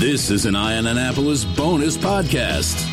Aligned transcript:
This 0.00 0.30
is 0.30 0.46
an 0.46 0.56
Eye 0.56 0.78
On 0.78 0.86
Annapolis 0.86 1.44
bonus 1.44 1.98
podcast. 1.98 2.88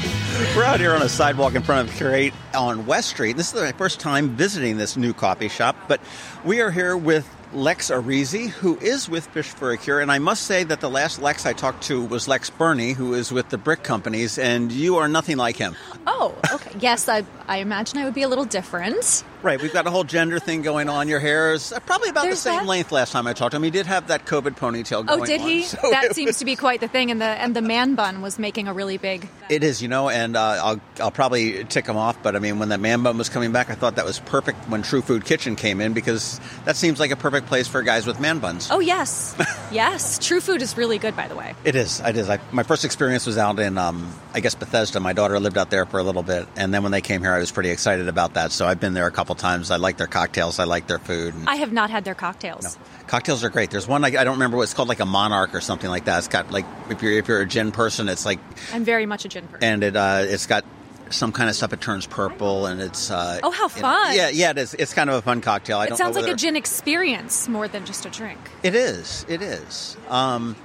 We're 0.58 0.66
out 0.66 0.82
here 0.82 0.94
on 0.94 1.02
a 1.02 1.08
sidewalk 1.08 1.56
in 1.56 1.64
front 1.64 1.88
of 1.88 1.96
Curate 1.96 2.34
on 2.54 2.86
West 2.86 3.12
Street. 3.12 3.38
This 3.38 3.54
is 3.54 3.62
my 3.62 3.72
first 3.72 4.02
time 4.02 4.32
visiting 4.32 4.76
this 4.76 4.98
new 4.98 5.14
coffee 5.14 5.48
shop, 5.48 5.78
but 5.88 6.02
we 6.44 6.60
are 6.60 6.70
here 6.70 6.98
with 6.98 7.26
Lex 7.54 7.92
Arizzi, 7.92 8.50
who 8.50 8.78
is 8.80 9.08
with 9.08 9.26
Fish 9.28 9.48
for 9.48 9.72
a 9.72 9.78
Cure. 9.78 10.02
And 10.02 10.12
I 10.12 10.20
must 10.20 10.44
say 10.44 10.66
that 10.66 10.82
the 10.82 10.90
last 10.90 11.22
Lex 11.22 11.46
I 11.46 11.54
talked 11.54 11.82
to 11.84 12.04
was 12.04 12.28
Lex 12.28 12.50
Birney, 12.50 12.92
who 12.92 13.14
is 13.14 13.32
with 13.32 13.48
the 13.48 13.58
Brick 13.58 13.84
Companies, 13.84 14.38
and 14.38 14.70
you 14.70 14.98
are 14.98 15.08
nothing 15.08 15.38
like 15.38 15.56
him. 15.56 15.78
Oh, 16.08 16.36
okay. 16.52 16.72
Yes, 16.78 17.08
I, 17.08 17.24
I 17.48 17.60
imagine 17.60 18.00
I 18.00 18.04
would 18.04 18.16
be 18.16 18.24
a 18.24 18.28
little 18.28 18.44
different. 18.44 19.24
Right, 19.44 19.62
we've 19.62 19.72
got 19.72 19.86
a 19.86 19.92
whole 19.92 20.04
gender 20.04 20.40
thing 20.40 20.64
going 20.64 20.90
on. 20.90 21.08
Your 21.08 21.20
hair 21.20 21.54
is 21.54 21.72
probably 21.86 22.10
about 22.10 22.24
There's 22.24 22.44
the 22.44 22.50
same 22.50 22.60
that. 22.62 22.66
length 22.66 22.92
last 22.92 23.12
time 23.12 23.28
I 23.28 23.34
talked 23.34 23.52
to 23.52 23.58
him. 23.58 23.64
He 23.64 23.70
did 23.70 23.86
have 23.86 24.08
that 24.08 24.26
COVID 24.26 24.58
ponytail 24.58 25.06
going 25.06 25.22
Oh, 25.22 25.26
did 25.26 25.42
on, 25.42 25.48
he? 25.48 25.62
so 25.62 25.78
that 25.92 26.16
seems 26.16 26.40
to 26.40 26.46
be 26.46 26.56
quite 26.56 26.80
the 26.80 26.88
thing, 26.88 27.12
and 27.12 27.22
the 27.22 27.26
and 27.26 27.56
the 27.56 27.62
man 27.62 27.94
bun 27.94 28.22
was 28.24 28.40
making 28.40 28.68
a 28.68 28.74
really 28.74 28.98
big. 28.98 29.28
It 29.50 29.64
is, 29.64 29.80
you 29.82 29.90
know, 29.90 30.10
and 30.10 30.36
uh, 30.36 30.42
I'll, 30.42 30.82
I'll 31.00 31.12
probably 31.12 31.64
tick 31.66 31.86
him 31.86 31.98
off, 31.98 32.22
but 32.24 32.36
I 32.36 32.40
mean, 32.40 32.58
when 32.58 32.70
that 32.70 32.80
man 32.80 33.04
bun 33.04 33.18
was 33.18 33.30
coming 33.30 33.52
back, 33.52 33.70
I 33.70 33.76
thought 33.76 33.96
that 33.98 34.06
was 34.06 34.20
perfect 34.20 34.68
when 34.70 34.82
True 34.82 35.04
Food 35.04 35.24
Kitchen 35.24 35.56
came 35.56 35.82
in 35.82 35.94
because 35.94 36.42
that 36.66 36.76
seems 36.76 37.00
like 37.00 37.12
a 37.12 37.16
perfect 37.16 37.46
place 37.46 37.68
for 37.68 37.84
guys 37.84 38.08
with 38.08 38.20
man 38.20 38.40
buns. 38.40 38.70
Oh 38.72 38.80
yes, 38.80 39.36
yes. 39.72 40.18
True 40.20 40.42
Food 40.42 40.64
is 40.64 40.76
really 40.76 40.98
good, 40.98 41.16
by 41.16 41.28
the 41.28 41.36
way. 41.36 41.54
It 41.64 41.76
is. 41.76 42.00
It 42.02 42.18
is. 42.18 42.28
I, 42.28 42.40
my 42.52 42.64
first 42.64 42.84
experience 42.86 43.28
was 43.28 43.38
out 43.38 43.60
in, 43.60 43.78
um, 43.78 44.12
I 44.34 44.40
guess, 44.40 44.56
Bethesda. 44.56 45.00
My 45.00 45.14
daughter 45.14 45.40
lived 45.40 45.60
out 45.60 45.70
there 45.70 45.86
for 45.86 46.00
a 46.00 46.04
little 46.04 46.24
bit, 46.24 46.48
and 46.56 46.74
then 46.74 46.82
when 46.82 46.92
they 46.92 47.02
came 47.02 47.22
here, 47.22 47.34
I 47.34 47.40
was 47.40 47.52
pretty 47.52 47.70
excited 47.70 48.08
about 48.08 48.34
that. 48.34 48.52
So 48.52 48.66
I've 48.66 48.80
been 48.80 48.96
there 48.96 49.06
a 49.06 49.12
couple 49.12 49.27
times. 49.36 49.72
I 49.72 49.78
like 49.78 49.98
their 49.98 50.08
cocktails. 50.08 50.60
I 50.60 50.64
like 50.66 50.88
their 50.88 51.00
food. 51.00 51.34
I 51.48 51.58
have 51.58 51.72
not 51.74 51.90
had 51.90 52.04
their 52.06 52.16
cocktails. 52.16 52.78
No. 52.78 52.84
cocktails 53.08 53.44
are 53.44 53.50
great. 53.50 53.72
There's 53.72 53.88
one 53.88 54.04
I, 54.04 54.08
I 54.08 54.24
don't 54.24 54.34
remember 54.36 54.58
what 54.58 54.64
it's 54.64 54.74
called, 54.74 54.90
like 54.90 55.00
a 55.00 55.06
Monarch 55.06 55.54
or 55.56 55.62
something 55.62 55.90
like 55.90 56.06
that. 56.06 56.20
It's 56.20 56.28
got 56.28 56.52
like 56.52 56.66
if 56.90 57.02
you're 57.02 57.14
if 57.14 57.28
you're 57.28 57.42
a 57.42 57.46
gin 57.48 57.72
person, 57.72 58.10
it's 58.10 58.26
like, 58.26 58.40
I'm 58.74 58.84
very 58.84 59.06
much 59.06 59.26
a 59.26 59.30
gin 59.30 59.48
person. 59.48 59.64
and 59.64 59.84
it 59.84 59.96
uh, 59.96 60.22
it's 60.24 60.46
got 60.46 60.64
some 61.10 61.32
kind 61.32 61.50
of 61.50 61.56
stuff. 61.56 61.72
It 61.72 61.80
turns 61.80 62.06
purple, 62.06 62.66
and 62.66 62.82
it's 62.82 63.10
uh, 63.10 63.40
Oh, 63.42 63.52
how 63.52 63.68
fun. 63.70 64.14
yeah, 64.16 64.28
yeah. 64.30 64.50
It 64.52 64.58
is. 64.58 64.74
It's 64.74 64.94
kind 64.94 65.10
of 65.10 65.16
a 65.16 65.22
fun 65.22 65.40
cocktail. 65.42 65.78
I 65.80 65.86
it 65.86 65.96
sounds 65.98 66.16
like 66.18 66.28
a 66.28 66.36
gin 66.36 66.56
experience 66.58 67.48
more 67.48 67.68
than 67.68 67.86
just 67.86 68.06
a 68.06 68.10
drink. 68.10 68.40
It 68.64 68.76
is. 68.76 69.26
It 69.30 69.42
is. 69.42 69.96
Um, 70.10 70.56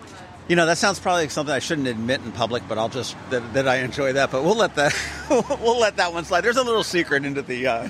you 0.49 0.57
know, 0.57 0.67
that 0.67 0.77
sounds 0.79 0.99
probably 0.99 1.23
like 1.23 1.31
something 1.31 1.55
I 1.55 1.61
shouldn't 1.61 1.87
admit 1.87 2.21
in 2.23 2.33
public, 2.33 2.65
but 2.69 2.77
I'll 2.77 2.89
just 2.89 3.17
that, 3.31 3.55
that 3.55 3.69
I 3.69 3.77
enjoy 3.77 4.15
that. 4.15 4.33
But 4.33 4.43
we'll 4.43 4.57
let 4.57 4.75
that 4.75 4.93
we'll 5.31 5.79
let 5.79 5.97
that 5.97 6.13
one 6.13 6.25
slide. 6.25 6.41
There's 6.41 6.57
a 6.57 6.65
little 6.65 6.83
secret 6.83 7.25
into 7.25 7.43
the 7.43 7.67
uh, 7.69 7.89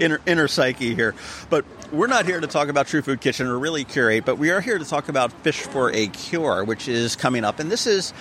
inner 0.00 0.20
inner 0.26 0.48
psyche 0.48 0.94
here, 0.94 1.14
but 1.48 1.64
we're 1.92 2.06
not 2.06 2.26
here 2.26 2.40
to 2.40 2.46
talk 2.46 2.68
about 2.68 2.86
True 2.86 3.02
Food 3.02 3.20
Kitchen 3.20 3.46
or 3.46 3.58
really 3.58 3.84
curate, 3.84 4.24
but 4.24 4.38
we 4.38 4.50
are 4.50 4.60
here 4.60 4.78
to 4.78 4.84
talk 4.84 5.08
about 5.08 5.32
Fish 5.32 5.60
for 5.60 5.92
a 5.92 6.06
Cure, 6.08 6.64
which 6.64 6.88
is 6.88 7.16
coming 7.16 7.44
up, 7.44 7.58
and 7.58 7.70
this 7.70 7.86
is 7.86 8.12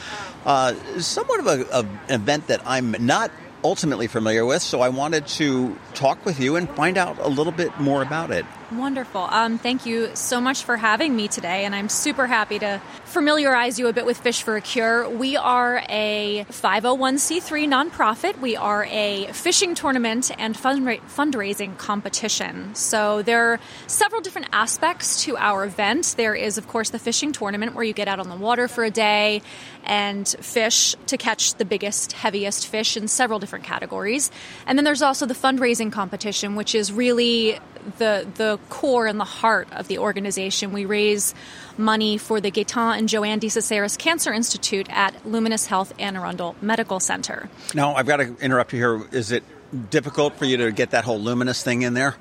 uh, 0.45 0.73
somewhat 0.99 1.39
of 1.39 1.47
a, 1.47 1.79
an 1.79 1.87
event 2.09 2.47
that 2.47 2.61
I'm 2.65 2.95
not 2.99 3.31
ultimately 3.63 4.07
familiar 4.07 4.45
with. 4.45 4.61
So 4.61 4.81
I 4.81 4.89
wanted 4.89 5.27
to 5.27 5.77
talk 5.93 6.25
with 6.25 6.39
you 6.39 6.55
and 6.55 6.69
find 6.69 6.97
out 6.97 7.19
a 7.19 7.27
little 7.27 7.51
bit 7.51 7.77
more 7.79 8.01
about 8.01 8.31
it. 8.31 8.45
Wonderful. 8.71 9.21
Um, 9.21 9.57
thank 9.57 9.87
you 9.87 10.11
so 10.13 10.39
much 10.39 10.63
for 10.63 10.77
having 10.77 11.15
me 11.15 11.27
today, 11.27 11.65
and 11.65 11.73
I'm 11.73 11.89
super 11.89 12.27
happy 12.27 12.59
to 12.59 12.79
familiarize 13.05 13.79
you 13.79 13.87
a 13.87 13.93
bit 13.93 14.05
with 14.05 14.19
Fish 14.19 14.43
for 14.43 14.57
a 14.57 14.61
Cure. 14.61 15.09
We 15.09 15.35
are 15.37 15.81
a 15.89 16.45
501c3 16.51 17.67
nonprofit. 17.67 18.39
We 18.39 18.55
are 18.55 18.85
a 18.85 19.25
fishing 19.33 19.73
tournament 19.73 20.29
and 20.37 20.55
fundra- 20.55 21.01
fundraising 21.09 21.79
competition. 21.79 22.75
So 22.75 23.23
there 23.23 23.53
are 23.53 23.59
several 23.87 24.21
different 24.21 24.49
aspects 24.53 25.23
to 25.23 25.35
our 25.37 25.65
event. 25.65 26.13
There 26.15 26.35
is, 26.35 26.59
of 26.59 26.67
course, 26.67 26.91
the 26.91 26.99
fishing 26.99 27.31
tournament 27.31 27.73
where 27.73 27.83
you 27.83 27.93
get 27.93 28.07
out 28.07 28.19
on 28.19 28.29
the 28.29 28.35
water 28.35 28.67
for 28.67 28.83
a 28.83 28.91
day 28.91 29.41
and 29.83 30.27
fish 30.27 30.95
to 31.07 31.17
catch 31.17 31.55
the 31.55 31.65
biggest, 31.65 32.11
heaviest 32.11 32.67
fish 32.67 32.95
in 32.95 33.07
several 33.07 33.39
different 33.39 33.65
categories. 33.65 34.29
And 34.67 34.77
then 34.77 34.85
there's 34.85 35.01
also 35.01 35.25
the 35.25 35.33
fundraising 35.33 35.91
competition, 35.91 36.55
which 36.55 36.75
is 36.75 36.91
really 36.91 37.59
the 37.97 38.27
the 38.35 38.59
core 38.69 39.07
and 39.07 39.19
the 39.19 39.25
heart 39.25 39.67
of 39.71 39.87
the 39.87 39.99
organization. 39.99 40.71
We 40.71 40.85
raise 40.85 41.33
money 41.77 42.17
for 42.17 42.41
the 42.41 42.51
Geaton 42.51 42.97
and 42.97 43.09
JoAnn 43.09 43.39
DeCesaris 43.39 43.97
Cancer 43.97 44.33
Institute 44.33 44.87
at 44.89 45.13
Luminis 45.23 45.67
Health 45.67 45.93
Anne 45.99 46.15
Arundel 46.15 46.55
Medical 46.61 46.99
Center. 46.99 47.49
Now, 47.73 47.95
I've 47.95 48.07
got 48.07 48.17
to 48.17 48.35
interrupt 48.39 48.73
you 48.73 48.79
here. 48.79 49.07
Is 49.11 49.31
it 49.31 49.43
difficult 49.89 50.35
for 50.35 50.45
you 50.45 50.57
to 50.57 50.71
get 50.71 50.91
that 50.91 51.03
whole 51.03 51.19
Luminis 51.19 51.61
thing 51.61 51.83
in 51.83 51.93
there 51.93 52.15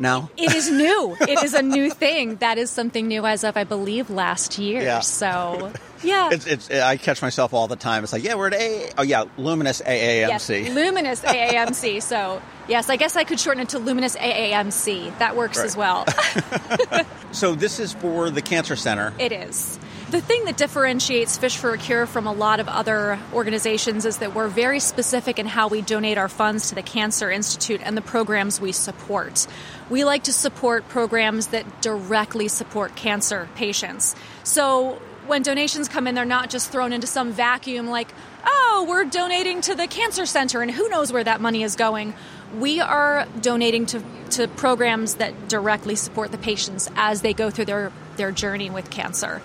now? 0.00 0.30
It 0.36 0.54
is 0.54 0.70
new. 0.70 1.16
it 1.20 1.42
is 1.42 1.54
a 1.54 1.62
new 1.62 1.90
thing. 1.90 2.36
That 2.36 2.58
is 2.58 2.70
something 2.70 3.06
new 3.08 3.26
as 3.26 3.44
of 3.44 3.56
I 3.56 3.64
believe 3.64 4.10
last 4.10 4.58
year. 4.58 4.82
Yeah. 4.82 5.00
So 5.00 5.72
yeah. 6.02 6.30
It's, 6.32 6.46
it's, 6.46 6.70
I 6.70 6.96
catch 6.96 7.22
myself 7.22 7.52
all 7.54 7.68
the 7.68 7.76
time. 7.76 8.02
It's 8.04 8.12
like, 8.12 8.24
yeah, 8.24 8.34
we're 8.34 8.48
at 8.48 8.54
A. 8.54 8.90
Oh, 8.98 9.02
yeah, 9.02 9.24
Luminis 9.38 9.82
AAMC. 9.84 10.28
Yes. 10.28 10.48
Luminis 10.48 11.24
AAMC. 11.24 12.02
So, 12.02 12.40
yes, 12.68 12.88
I 12.88 12.96
guess 12.96 13.16
I 13.16 13.24
could 13.24 13.38
shorten 13.40 13.62
it 13.62 13.70
to 13.70 13.78
Luminis 13.78 14.16
AAMC. 14.16 15.18
That 15.18 15.36
works 15.36 15.58
Right. 15.58 15.66
as 15.66 15.76
well. 15.76 16.06
so 17.32 17.54
this 17.54 17.78
is 17.80 17.92
for 17.92 18.30
the 18.30 18.42
Cancer 18.42 18.76
Center. 18.76 19.12
It 19.18 19.32
is. 19.32 19.78
The 20.10 20.20
thing 20.20 20.46
that 20.46 20.56
differentiates 20.56 21.38
Fish 21.38 21.56
for 21.56 21.72
a 21.72 21.78
Cure 21.78 22.04
from 22.04 22.26
a 22.26 22.32
lot 22.32 22.58
of 22.58 22.66
other 22.66 23.20
organizations 23.32 24.04
is 24.04 24.18
that 24.18 24.34
we're 24.34 24.48
very 24.48 24.80
specific 24.80 25.38
in 25.38 25.46
how 25.46 25.68
we 25.68 25.82
donate 25.82 26.18
our 26.18 26.28
funds 26.28 26.70
to 26.70 26.74
the 26.74 26.82
Cancer 26.82 27.30
Institute 27.30 27.80
and 27.84 27.96
the 27.96 28.02
programs 28.02 28.60
we 28.60 28.72
support. 28.72 29.46
We 29.88 30.02
like 30.02 30.24
to 30.24 30.32
support 30.32 30.88
programs 30.88 31.48
that 31.48 31.80
directly 31.80 32.48
support 32.48 32.96
cancer 32.96 33.48
patients. 33.54 34.16
So 34.42 35.00
when 35.28 35.42
donations 35.42 35.88
come 35.88 36.08
in, 36.08 36.16
they're 36.16 36.24
not 36.24 36.50
just 36.50 36.72
thrown 36.72 36.92
into 36.92 37.06
some 37.06 37.30
vacuum 37.30 37.86
like, 37.86 38.08
oh, 38.44 38.86
we're 38.88 39.04
donating 39.04 39.60
to 39.60 39.76
the 39.76 39.86
Cancer 39.86 40.26
Center 40.26 40.60
and 40.60 40.72
who 40.72 40.88
knows 40.88 41.12
where 41.12 41.22
that 41.22 41.40
money 41.40 41.62
is 41.62 41.76
going. 41.76 42.14
We 42.58 42.80
are 42.80 43.28
donating 43.40 43.86
to, 43.86 44.02
to 44.30 44.48
programs 44.48 45.14
that 45.16 45.48
directly 45.48 45.94
support 45.94 46.32
the 46.32 46.38
patients 46.38 46.90
as 46.96 47.22
they 47.22 47.32
go 47.32 47.48
through 47.48 47.66
their, 47.66 47.92
their 48.16 48.32
journey 48.32 48.70
with 48.70 48.90
cancer. 48.90 49.40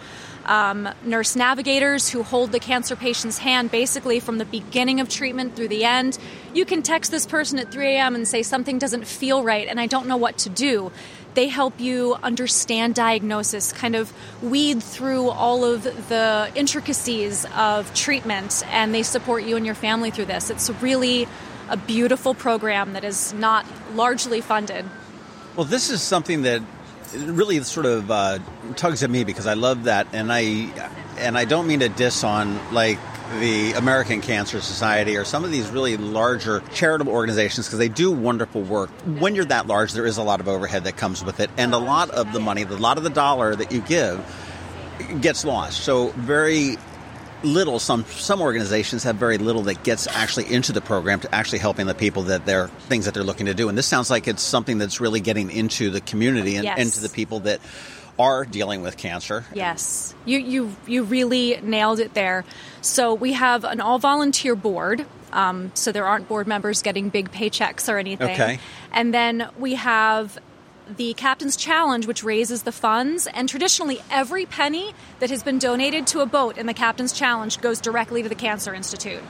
Um, 0.45 0.89
nurse 1.03 1.35
navigators 1.35 2.09
who 2.09 2.23
hold 2.23 2.51
the 2.51 2.59
cancer 2.59 2.95
patient's 2.95 3.39
hand 3.39 3.71
basically 3.71 4.19
from 4.19 4.37
the 4.37 4.45
beginning 4.45 4.99
of 4.99 5.09
treatment 5.09 5.55
through 5.55 5.69
the 5.69 5.83
end. 5.83 6.17
You 6.53 6.65
can 6.65 6.83
text 6.83 7.11
this 7.11 7.25
person 7.25 7.57
at 7.59 7.71
3 7.71 7.87
a.m. 7.87 8.15
and 8.15 8.27
say 8.27 8.43
something 8.43 8.77
doesn't 8.77 9.07
feel 9.07 9.43
right 9.43 9.67
and 9.67 9.79
I 9.79 9.87
don't 9.87 10.07
know 10.07 10.17
what 10.17 10.37
to 10.39 10.49
do. 10.49 10.91
They 11.35 11.49
help 11.49 11.81
you 11.81 12.15
understand 12.23 12.95
diagnosis, 12.95 13.73
kind 13.73 13.95
of 13.95 14.13
weed 14.41 14.81
through 14.81 15.29
all 15.29 15.65
of 15.65 15.83
the 15.83 16.49
intricacies 16.55 17.45
of 17.57 17.93
treatment, 17.93 18.63
and 18.67 18.95
they 18.95 19.03
support 19.03 19.43
you 19.43 19.57
and 19.57 19.65
your 19.65 19.75
family 19.75 20.11
through 20.11 20.25
this. 20.25 20.49
It's 20.49 20.69
really 20.81 21.27
a 21.67 21.75
beautiful 21.75 22.35
program 22.35 22.93
that 22.93 23.03
is 23.03 23.33
not 23.33 23.65
largely 23.95 24.39
funded. 24.39 24.85
Well, 25.57 25.65
this 25.65 25.89
is 25.89 26.01
something 26.01 26.43
that 26.43 26.61
really 27.15 27.61
sort 27.63 27.85
of 27.85 28.11
uh, 28.11 28.39
tugs 28.75 29.03
at 29.03 29.09
me 29.09 29.23
because 29.23 29.47
I 29.47 29.53
love 29.53 29.85
that, 29.85 30.07
and 30.13 30.31
I 30.31 30.43
and 31.17 31.37
I 31.37 31.45
don't 31.45 31.67
mean 31.67 31.79
to 31.79 31.89
diss 31.89 32.23
on 32.23 32.73
like 32.73 32.99
the 33.39 33.73
American 33.73 34.21
Cancer 34.21 34.61
Society 34.61 35.17
or 35.17 35.25
some 35.25 35.43
of 35.43 35.51
these 35.51 35.69
really 35.69 35.97
larger 35.97 36.61
charitable 36.73 37.11
organizations 37.11 37.65
because 37.67 37.79
they 37.79 37.89
do 37.89 38.11
wonderful 38.11 38.61
work. 38.61 38.89
When 39.19 39.35
you're 39.35 39.45
that 39.45 39.67
large, 39.67 39.93
there 39.93 40.05
is 40.05 40.17
a 40.17 40.23
lot 40.23 40.39
of 40.39 40.47
overhead 40.47 40.83
that 40.83 40.97
comes 40.97 41.23
with 41.23 41.39
it, 41.39 41.49
and 41.57 41.73
a 41.73 41.79
lot 41.79 42.09
of 42.11 42.33
the 42.33 42.39
money, 42.39 42.63
a 42.63 42.67
lot 42.67 42.97
of 42.97 43.03
the 43.03 43.09
dollar 43.09 43.55
that 43.55 43.71
you 43.71 43.81
give 43.81 44.23
gets 45.21 45.43
lost. 45.43 45.81
So 45.81 46.09
very 46.09 46.77
little 47.43 47.79
some 47.79 48.05
some 48.05 48.41
organizations 48.41 49.03
have 49.03 49.17
very 49.17 49.37
little 49.37 49.63
that 49.63 49.83
gets 49.83 50.07
actually 50.07 50.51
into 50.51 50.71
the 50.71 50.81
program 50.81 51.19
to 51.19 51.35
actually 51.35 51.59
helping 51.59 51.85
the 51.85 51.93
people 51.93 52.23
that 52.23 52.45
they're 52.45 52.67
things 52.89 53.05
that 53.05 53.13
they're 53.13 53.23
looking 53.23 53.45
to 53.45 53.53
do 53.53 53.69
and 53.69 53.77
this 53.77 53.85
sounds 53.85 54.09
like 54.09 54.27
it's 54.27 54.41
something 54.41 54.77
that's 54.77 54.99
really 54.99 55.19
getting 55.19 55.51
into 55.51 55.89
the 55.91 56.01
community 56.01 56.55
and 56.55 56.63
Yes. 56.63 56.79
into 56.79 56.99
the 57.01 57.09
people 57.09 57.41
that 57.41 57.59
are 58.17 58.45
dealing 58.45 58.81
with 58.81 58.95
cancer 58.97 59.45
Yes, 59.53 60.15
you 60.25 60.39
you 60.39 60.75
you 60.87 61.03
really 61.03 61.59
nailed 61.61 61.99
it 61.99 62.13
there. 62.13 62.45
So 62.81 63.13
we 63.13 63.33
have 63.33 63.63
an 63.65 63.81
all 63.81 63.99
volunteer 63.99 64.55
board. 64.55 65.05
Um, 65.33 65.71
so 65.73 65.91
there 65.91 66.05
aren't 66.05 66.29
board 66.29 66.47
members 66.47 66.81
getting 66.81 67.09
big 67.09 67.29
paychecks 67.31 67.91
or 67.91 67.97
anything. 67.97 68.31
Okay. 68.31 68.59
And 68.93 69.13
then 69.13 69.49
we 69.59 69.75
have 69.75 70.39
the 70.87 71.13
Captain's 71.15 71.55
Challenge, 71.55 72.05
which 72.07 72.23
raises 72.23 72.63
the 72.63 72.71
funds. 72.71 73.27
And 73.27 73.49
traditionally, 73.49 74.01
every 74.11 74.45
penny 74.45 74.93
that 75.19 75.29
has 75.29 75.43
been 75.43 75.59
donated 75.59 76.07
to 76.07 76.19
a 76.21 76.25
boat 76.25 76.57
in 76.57 76.65
the 76.67 76.73
Captain's 76.73 77.13
Challenge 77.13 77.59
goes 77.61 77.79
directly 77.81 78.23
to 78.23 78.29
the 78.29 78.35
Cancer 78.35 78.73
Institute. 78.73 79.21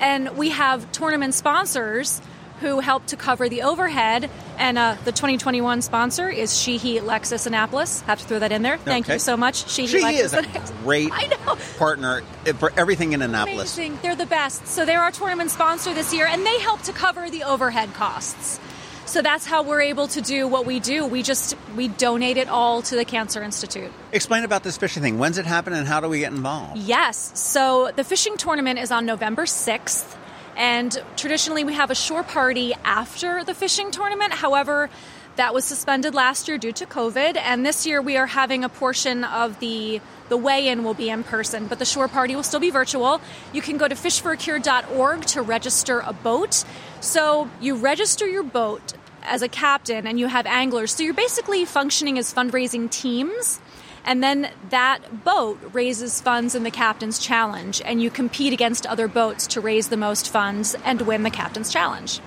And 0.00 0.36
we 0.36 0.50
have 0.50 0.90
tournament 0.92 1.34
sponsors 1.34 2.20
who 2.60 2.80
help 2.80 3.04
to 3.04 3.16
cover 3.16 3.50
the 3.50 3.60
overhead. 3.62 4.30
And 4.56 4.78
uh, 4.78 4.96
the 5.04 5.12
2021 5.12 5.82
sponsor 5.82 6.28
is 6.30 6.58
Sheehy 6.58 6.98
Lexus 7.00 7.46
Annapolis. 7.46 8.00
Have 8.02 8.18
to 8.20 8.26
throw 8.26 8.38
that 8.38 8.50
in 8.50 8.62
there. 8.62 8.78
Thank 8.78 9.04
Okay. 9.06 9.14
you 9.14 9.18
so 9.18 9.36
much, 9.36 9.68
Sheehy 9.68 9.88
she 9.98 10.02
Lexus 10.02 10.20
is 10.24 10.32
a 10.70 10.72
great 10.82 11.10
I 11.12 11.26
know. 11.26 11.56
partner 11.76 12.22
for 12.58 12.72
everything 12.76 13.12
in 13.12 13.20
Annapolis 13.20 13.76
Amazing. 13.76 13.98
They're 14.00 14.16
the 14.16 14.24
best. 14.26 14.66
So 14.66 14.86
they're 14.86 15.02
our 15.02 15.10
tournament 15.10 15.50
sponsor 15.50 15.92
this 15.92 16.14
year, 16.14 16.26
and 16.26 16.46
they 16.46 16.58
help 16.60 16.80
to 16.82 16.92
cover 16.94 17.28
the 17.28 17.44
overhead 17.44 17.92
costs. 17.92 18.58
So 19.06 19.22
that's 19.22 19.46
how 19.46 19.62
we're 19.62 19.82
able 19.82 20.08
to 20.08 20.20
do 20.20 20.48
what 20.48 20.66
we 20.66 20.80
do. 20.80 21.06
We 21.06 21.22
just 21.22 21.56
we 21.76 21.86
donate 21.86 22.36
it 22.36 22.48
all 22.48 22.82
to 22.82 22.96
the 22.96 23.04
Cancer 23.04 23.40
Institute. 23.40 23.92
Explain 24.12 24.42
about 24.42 24.64
this 24.64 24.76
fishing 24.76 25.02
thing. 25.02 25.18
When's 25.18 25.38
it 25.38 25.46
happen 25.46 25.72
and 25.72 25.86
how 25.86 26.00
do 26.00 26.08
we 26.08 26.18
get 26.18 26.32
involved? 26.32 26.78
Yes. 26.78 27.30
So 27.38 27.92
the 27.94 28.02
fishing 28.02 28.36
tournament 28.36 28.80
is 28.80 28.90
on 28.90 29.06
November 29.06 29.44
6th. 29.44 30.16
And 30.56 31.00
traditionally, 31.16 31.64
we 31.64 31.74
have 31.74 31.90
a 31.90 31.94
shore 31.94 32.24
party 32.24 32.74
after 32.82 33.44
the 33.44 33.54
fishing 33.54 33.90
tournament. 33.90 34.32
However, 34.32 34.90
that 35.36 35.54
was 35.54 35.64
suspended 35.64 36.14
last 36.14 36.48
year 36.48 36.58
due 36.58 36.72
to 36.72 36.86
COVID, 36.86 37.36
and 37.36 37.64
this 37.64 37.86
year 37.86 38.02
we 38.02 38.16
are 38.16 38.26
having 38.26 38.64
a 38.64 38.68
portion 38.68 39.24
of 39.24 39.58
the 39.60 40.00
the 40.28 40.36
weigh-in 40.36 40.82
will 40.82 40.94
be 40.94 41.08
in 41.08 41.22
person, 41.22 41.68
but 41.68 41.78
the 41.78 41.84
shore 41.84 42.08
party 42.08 42.34
will 42.34 42.42
still 42.42 42.58
be 42.60 42.70
virtual. 42.70 43.20
You 43.52 43.62
can 43.62 43.76
go 43.76 43.86
to 43.86 43.94
fishforacure.org 43.94 45.24
to 45.26 45.42
register 45.42 46.00
a 46.00 46.12
boat. 46.12 46.64
So 47.00 47.48
you 47.60 47.76
register 47.76 48.26
your 48.26 48.42
boat 48.42 48.94
as 49.22 49.42
a 49.42 49.48
captain, 49.48 50.06
and 50.06 50.18
you 50.18 50.26
have 50.26 50.46
anglers. 50.46 50.94
So 50.94 51.02
you're 51.02 51.14
basically 51.14 51.64
functioning 51.64 52.18
as 52.18 52.32
fundraising 52.32 52.90
teams. 52.90 53.60
And 54.04 54.22
then 54.22 54.50
that 54.70 55.24
boat 55.24 55.58
raises 55.72 56.20
funds 56.20 56.54
in 56.54 56.62
the 56.62 56.70
captain's 56.70 57.18
challenge, 57.18 57.82
and 57.84 58.00
you 58.00 58.08
compete 58.08 58.52
against 58.52 58.86
other 58.86 59.08
boats 59.08 59.48
to 59.48 59.60
raise 59.60 59.88
the 59.88 59.96
most 59.96 60.30
funds 60.30 60.76
and 60.84 61.02
win 61.02 61.24
the 61.24 61.30
captain's 61.30 61.72
challenge. 61.72 62.20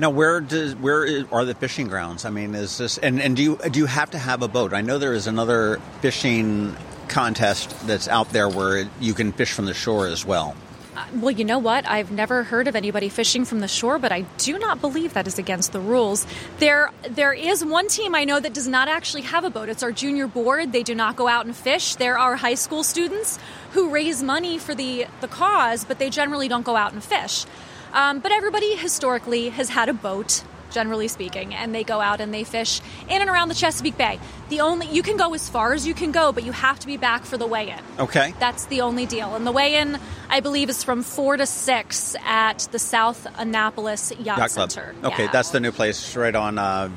Now, 0.00 0.08
where 0.08 0.40
does 0.40 0.74
where 0.76 1.04
is, 1.04 1.26
are 1.30 1.44
the 1.44 1.54
fishing 1.54 1.86
grounds? 1.86 2.24
I 2.24 2.30
mean, 2.30 2.54
is 2.54 2.78
this 2.78 2.96
and, 2.96 3.20
and 3.20 3.36
do 3.36 3.42
you 3.42 3.56
do 3.70 3.80
you 3.80 3.84
have 3.84 4.12
to 4.12 4.18
have 4.18 4.40
a 4.40 4.48
boat? 4.48 4.72
I 4.72 4.80
know 4.80 4.96
there 4.96 5.12
is 5.12 5.26
another 5.26 5.78
fishing 6.00 6.74
contest 7.08 7.86
that's 7.86 8.08
out 8.08 8.30
there 8.30 8.48
where 8.48 8.88
you 8.98 9.12
can 9.12 9.30
fish 9.32 9.52
from 9.52 9.66
the 9.66 9.74
shore 9.74 10.06
as 10.06 10.24
well. 10.24 10.56
Uh, 10.96 11.04
well, 11.16 11.30
you 11.30 11.44
know 11.44 11.58
what? 11.58 11.86
I've 11.86 12.10
never 12.10 12.44
heard 12.44 12.66
of 12.66 12.76
anybody 12.76 13.10
fishing 13.10 13.44
from 13.44 13.60
the 13.60 13.68
shore, 13.68 13.98
but 13.98 14.10
I 14.10 14.22
do 14.38 14.58
not 14.58 14.80
believe 14.80 15.12
that 15.12 15.26
is 15.26 15.38
against 15.38 15.72
the 15.72 15.80
rules. 15.80 16.26
There, 16.58 16.90
there 17.08 17.34
is 17.34 17.62
one 17.62 17.88
team 17.88 18.14
I 18.14 18.24
know 18.24 18.40
that 18.40 18.54
does 18.54 18.66
not 18.66 18.88
actually 18.88 19.22
have 19.22 19.44
a 19.44 19.50
boat. 19.50 19.68
It's 19.68 19.82
our 19.82 19.92
junior 19.92 20.26
board. 20.26 20.72
They 20.72 20.82
do 20.82 20.94
not 20.94 21.14
go 21.14 21.28
out 21.28 21.44
and 21.44 21.54
fish. 21.54 21.96
There 21.96 22.18
are 22.18 22.36
high 22.36 22.54
school 22.54 22.82
students 22.84 23.38
who 23.72 23.90
raise 23.90 24.22
money 24.22 24.56
for 24.56 24.74
the 24.74 25.06
the 25.20 25.28
cause, 25.28 25.84
but 25.84 25.98
they 25.98 26.08
generally 26.08 26.48
don't 26.48 26.64
go 26.64 26.74
out 26.74 26.94
and 26.94 27.04
fish. 27.04 27.44
Um, 27.92 28.20
but 28.20 28.32
everybody 28.32 28.76
historically 28.76 29.48
has 29.48 29.68
had 29.68 29.88
a 29.88 29.92
boat, 29.92 30.44
generally 30.70 31.08
speaking, 31.08 31.54
and 31.54 31.74
they 31.74 31.82
go 31.82 32.00
out 32.00 32.20
and 32.20 32.32
they 32.32 32.44
fish 32.44 32.80
in 33.08 33.20
and 33.20 33.28
around 33.28 33.48
the 33.48 33.54
Chesapeake 33.54 33.96
Bay. 33.96 34.20
The 34.48 34.60
only 34.60 34.86
you 34.86 35.02
can 35.02 35.16
go 35.16 35.34
as 35.34 35.48
far 35.48 35.72
as 35.72 35.86
you 35.86 35.94
can 35.94 36.12
go, 36.12 36.32
but 36.32 36.44
you 36.44 36.52
have 36.52 36.78
to 36.80 36.86
be 36.86 36.96
back 36.96 37.24
for 37.24 37.36
the 37.36 37.46
weigh-in. 37.46 37.80
Okay, 37.98 38.34
that's 38.38 38.66
the 38.66 38.80
only 38.82 39.06
deal. 39.06 39.34
And 39.34 39.46
the 39.46 39.52
weigh-in, 39.52 39.98
I 40.28 40.40
believe, 40.40 40.70
is 40.70 40.84
from 40.84 41.02
four 41.02 41.36
to 41.36 41.46
six 41.46 42.14
at 42.24 42.68
the 42.70 42.78
South 42.78 43.26
Annapolis 43.36 44.12
Yacht, 44.12 44.38
Yacht 44.38 44.50
Center. 44.50 44.94
Okay, 45.04 45.24
yeah. 45.24 45.32
that's 45.32 45.50
the 45.50 45.60
new 45.60 45.72
place 45.72 46.16
right 46.16 46.34
on 46.34 46.58
uh, 46.58 46.90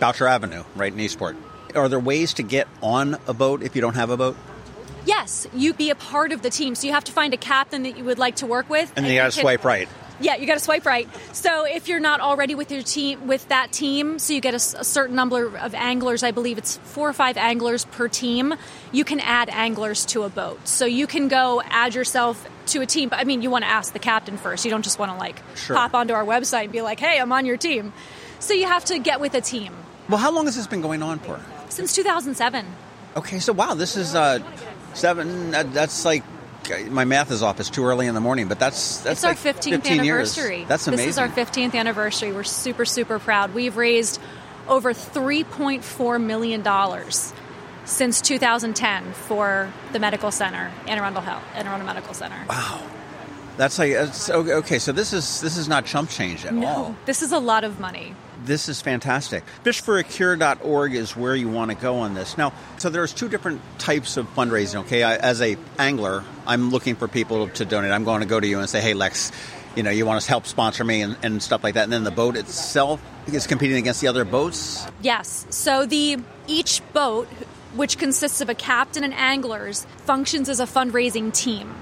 Boucher 0.00 0.26
Avenue, 0.26 0.64
right 0.76 0.92
in 0.92 0.98
Eastport. 0.98 1.36
Are 1.74 1.88
there 1.88 2.00
ways 2.00 2.34
to 2.34 2.42
get 2.42 2.66
on 2.82 3.16
a 3.26 3.34
boat 3.34 3.62
if 3.62 3.76
you 3.76 3.82
don't 3.82 3.94
have 3.94 4.08
a 4.08 4.16
boat? 4.16 4.36
Yes, 5.04 5.46
you 5.54 5.72
be 5.74 5.90
a 5.90 5.94
part 5.94 6.32
of 6.32 6.42
the 6.42 6.50
team. 6.50 6.74
So 6.74 6.86
you 6.86 6.92
have 6.92 7.04
to 7.04 7.12
find 7.12 7.32
a 7.32 7.38
captain 7.38 7.82
that 7.84 7.96
you 7.96 8.04
would 8.04 8.18
like 8.18 8.36
to 8.36 8.46
work 8.46 8.68
with, 8.68 8.90
and, 8.96 9.04
and 9.04 9.14
you 9.14 9.20
got 9.20 9.32
to 9.32 9.40
swipe 9.40 9.64
right. 9.64 9.88
Yeah, 10.20 10.36
you 10.36 10.46
got 10.46 10.54
to 10.54 10.60
swipe 10.60 10.84
right. 10.84 11.08
So 11.32 11.64
if 11.64 11.88
you're 11.88 12.00
not 12.00 12.20
already 12.20 12.54
with 12.54 12.70
your 12.72 12.82
team, 12.82 13.26
with 13.26 13.48
that 13.48 13.70
team, 13.72 14.18
so 14.18 14.32
you 14.32 14.40
get 14.40 14.54
a, 14.54 14.80
a, 14.80 14.84
certain 14.84 15.14
number 15.14 15.56
of 15.56 15.74
anglers. 15.74 16.22
I 16.22 16.32
believe 16.32 16.58
it's 16.58 16.78
four 16.78 17.08
or 17.08 17.12
five 17.12 17.36
anglers 17.36 17.84
per 17.84 18.08
team. 18.08 18.54
You 18.90 19.04
can 19.04 19.20
add 19.20 19.48
anglers 19.48 20.04
to 20.06 20.24
a 20.24 20.28
boat, 20.28 20.66
so 20.66 20.86
you 20.86 21.06
can 21.06 21.28
go 21.28 21.62
add 21.64 21.94
yourself 21.94 22.48
to 22.66 22.80
a 22.80 22.86
team. 22.86 23.08
But 23.08 23.20
I 23.20 23.24
mean, 23.24 23.42
you 23.42 23.50
want 23.50 23.64
to 23.64 23.70
ask 23.70 23.92
the 23.92 23.98
captain 23.98 24.36
first. 24.36 24.64
You 24.64 24.70
don't 24.70 24.82
just 24.82 24.98
want 24.98 25.12
to 25.12 25.18
like 25.18 25.40
sure. 25.56 25.76
pop 25.76 25.94
onto 25.94 26.14
our 26.14 26.24
website 26.24 26.64
and 26.64 26.72
be 26.72 26.82
like, 26.82 26.98
"Hey, 26.98 27.20
I'm 27.20 27.32
on 27.32 27.46
your 27.46 27.56
team." 27.56 27.92
So 28.40 28.54
you 28.54 28.66
have 28.66 28.84
to 28.86 28.98
get 28.98 29.20
with 29.20 29.34
a 29.34 29.40
team. 29.40 29.74
Well, 30.08 30.18
how 30.18 30.30
long 30.30 30.46
has 30.46 30.56
this 30.56 30.66
been 30.66 30.80
going 30.80 31.02
on 31.02 31.18
for? 31.18 31.40
Since 31.68 31.94
2007. 31.94 32.66
Okay, 33.16 33.40
so 33.40 33.52
wow, 33.52 33.74
this 33.74 33.96
is 33.96 34.14
uh, 34.14 34.38
seven. 34.94 35.50
That's 35.50 36.04
like 36.04 36.22
my 36.90 37.04
math 37.04 37.30
is 37.30 37.42
off. 37.42 37.60
It's 37.60 37.70
too 37.70 37.84
early 37.84 38.06
in 38.06 38.14
the 38.14 38.20
morning, 38.20 38.48
but 38.48 38.58
that's 38.58 38.98
that's 38.98 39.24
it's 39.24 39.44
like 39.44 39.56
our 39.56 39.60
15th 39.60 39.82
15 39.82 40.00
anniversary. 40.00 40.56
Years. 40.58 40.68
That's 40.68 40.86
amazing. 40.86 41.06
This 41.06 41.14
is 41.14 41.18
our 41.18 41.28
15th 41.28 41.74
anniversary. 41.74 42.32
We're 42.32 42.44
super 42.44 42.84
super 42.84 43.18
proud. 43.18 43.54
We've 43.54 43.76
raised 43.76 44.20
over 44.68 44.92
3.4 44.92 46.22
million 46.22 46.62
dollars 46.62 47.32
since 47.84 48.20
2010 48.20 49.12
for 49.14 49.72
the 49.92 49.98
medical 49.98 50.30
center, 50.30 50.70
Anne 50.86 50.98
Arundel 50.98 51.22
Health, 51.22 51.42
Anne 51.54 51.66
Arundel 51.66 51.86
Medical 51.86 52.12
Center. 52.12 52.44
Wow. 52.48 52.82
That's 53.56 53.78
like 53.78 53.92
okay. 53.92 54.78
So 54.78 54.92
this 54.92 55.12
is 55.12 55.40
this 55.40 55.56
is 55.56 55.68
not 55.68 55.84
chump 55.84 56.10
change 56.10 56.44
at 56.44 56.54
no, 56.54 56.66
all. 56.66 56.96
This 57.06 57.22
is 57.22 57.32
a 57.32 57.38
lot 57.38 57.64
of 57.64 57.80
money. 57.80 58.14
This 58.44 58.68
is 58.68 58.80
fantastic. 58.80 59.44
Fishforacure.org 59.64 60.94
is 60.94 61.16
where 61.16 61.34
you 61.34 61.48
want 61.48 61.70
to 61.70 61.76
go 61.76 61.96
on 61.96 62.14
this. 62.14 62.38
Now, 62.38 62.52
so 62.78 62.88
there's 62.88 63.12
two 63.12 63.28
different 63.28 63.60
types 63.78 64.16
of 64.16 64.32
fundraising. 64.34 64.80
Okay, 64.80 65.02
I, 65.02 65.16
as 65.16 65.40
a 65.40 65.56
angler, 65.78 66.24
I'm 66.46 66.70
looking 66.70 66.94
for 66.94 67.08
people 67.08 67.48
to 67.48 67.64
donate. 67.64 67.90
I'm 67.90 68.04
going 68.04 68.20
to 68.20 68.26
go 68.26 68.38
to 68.38 68.46
you 68.46 68.60
and 68.60 68.68
say, 68.68 68.80
"Hey, 68.80 68.94
Lex, 68.94 69.32
you 69.74 69.82
know, 69.82 69.90
you 69.90 70.06
want 70.06 70.22
to 70.22 70.28
help 70.28 70.46
sponsor 70.46 70.84
me 70.84 71.02
and, 71.02 71.16
and 71.22 71.42
stuff 71.42 71.64
like 71.64 71.74
that." 71.74 71.84
And 71.84 71.92
then 71.92 72.04
the 72.04 72.10
boat 72.10 72.36
itself 72.36 73.02
is 73.26 73.46
competing 73.46 73.78
against 73.78 74.00
the 74.00 74.08
other 74.08 74.24
boats. 74.24 74.86
Yes. 75.02 75.46
So 75.50 75.84
the 75.84 76.18
each 76.46 76.80
boat, 76.92 77.28
which 77.74 77.98
consists 77.98 78.40
of 78.40 78.48
a 78.48 78.54
captain 78.54 79.04
and 79.04 79.14
anglers, 79.14 79.86
functions 79.98 80.48
as 80.48 80.60
a 80.60 80.66
fundraising 80.66 81.34
team 81.34 81.74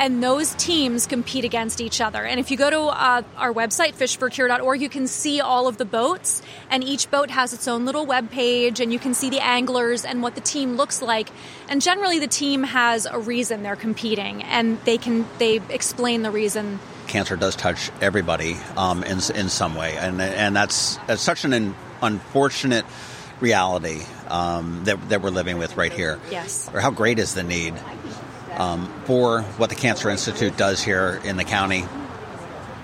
and 0.00 0.22
those 0.22 0.54
teams 0.54 1.06
compete 1.06 1.44
against 1.44 1.78
each 1.78 2.00
other. 2.00 2.24
And 2.24 2.40
if 2.40 2.50
you 2.50 2.56
go 2.56 2.70
to 2.70 2.80
uh, 2.84 3.22
our 3.36 3.52
website, 3.52 3.94
fishforacure.org, 3.94 4.80
you 4.80 4.88
can 4.88 5.06
see 5.06 5.42
all 5.42 5.68
of 5.68 5.76
the 5.76 5.84
boats, 5.84 6.40
and 6.70 6.82
each 6.82 7.10
boat 7.10 7.30
has 7.30 7.52
its 7.52 7.68
own 7.68 7.84
little 7.84 8.06
web 8.06 8.30
page, 8.30 8.80
and 8.80 8.94
you 8.94 8.98
can 8.98 9.12
see 9.12 9.28
the 9.28 9.44
anglers 9.44 10.06
and 10.06 10.22
what 10.22 10.34
the 10.34 10.40
team 10.40 10.76
looks 10.76 11.02
like. 11.02 11.28
And 11.68 11.82
generally, 11.82 12.18
the 12.18 12.26
team 12.26 12.62
has 12.62 13.04
a 13.04 13.18
reason 13.18 13.62
they're 13.62 13.76
competing, 13.76 14.42
and 14.42 14.80
they 14.84 14.96
can 14.96 15.26
they 15.38 15.60
explain 15.68 16.22
the 16.22 16.30
reason. 16.30 16.80
Cancer 17.06 17.36
does 17.36 17.54
touch 17.54 17.90
everybody 18.00 18.56
um, 18.78 19.04
in 19.04 19.18
in 19.34 19.50
some 19.50 19.74
way, 19.74 19.98
and 19.98 20.22
and 20.22 20.56
that's 20.56 20.96
that's 21.06 21.20
such 21.20 21.44
an 21.44 21.74
unfortunate 22.00 22.86
reality 23.38 24.00
um, 24.28 24.84
that 24.84 25.10
that 25.10 25.20
we're 25.20 25.28
living 25.28 25.58
with 25.58 25.76
right 25.76 25.92
here. 25.92 26.18
Yes. 26.30 26.70
Or 26.72 26.80
how 26.80 26.90
great 26.90 27.18
is 27.18 27.34
the 27.34 27.42
need 27.42 27.74
um, 28.60 28.92
for 29.06 29.40
what 29.56 29.70
the 29.70 29.76
Cancer 29.76 30.10
Institute 30.10 30.56
does 30.56 30.82
here 30.82 31.20
in 31.24 31.36
the 31.36 31.44
county? 31.44 31.84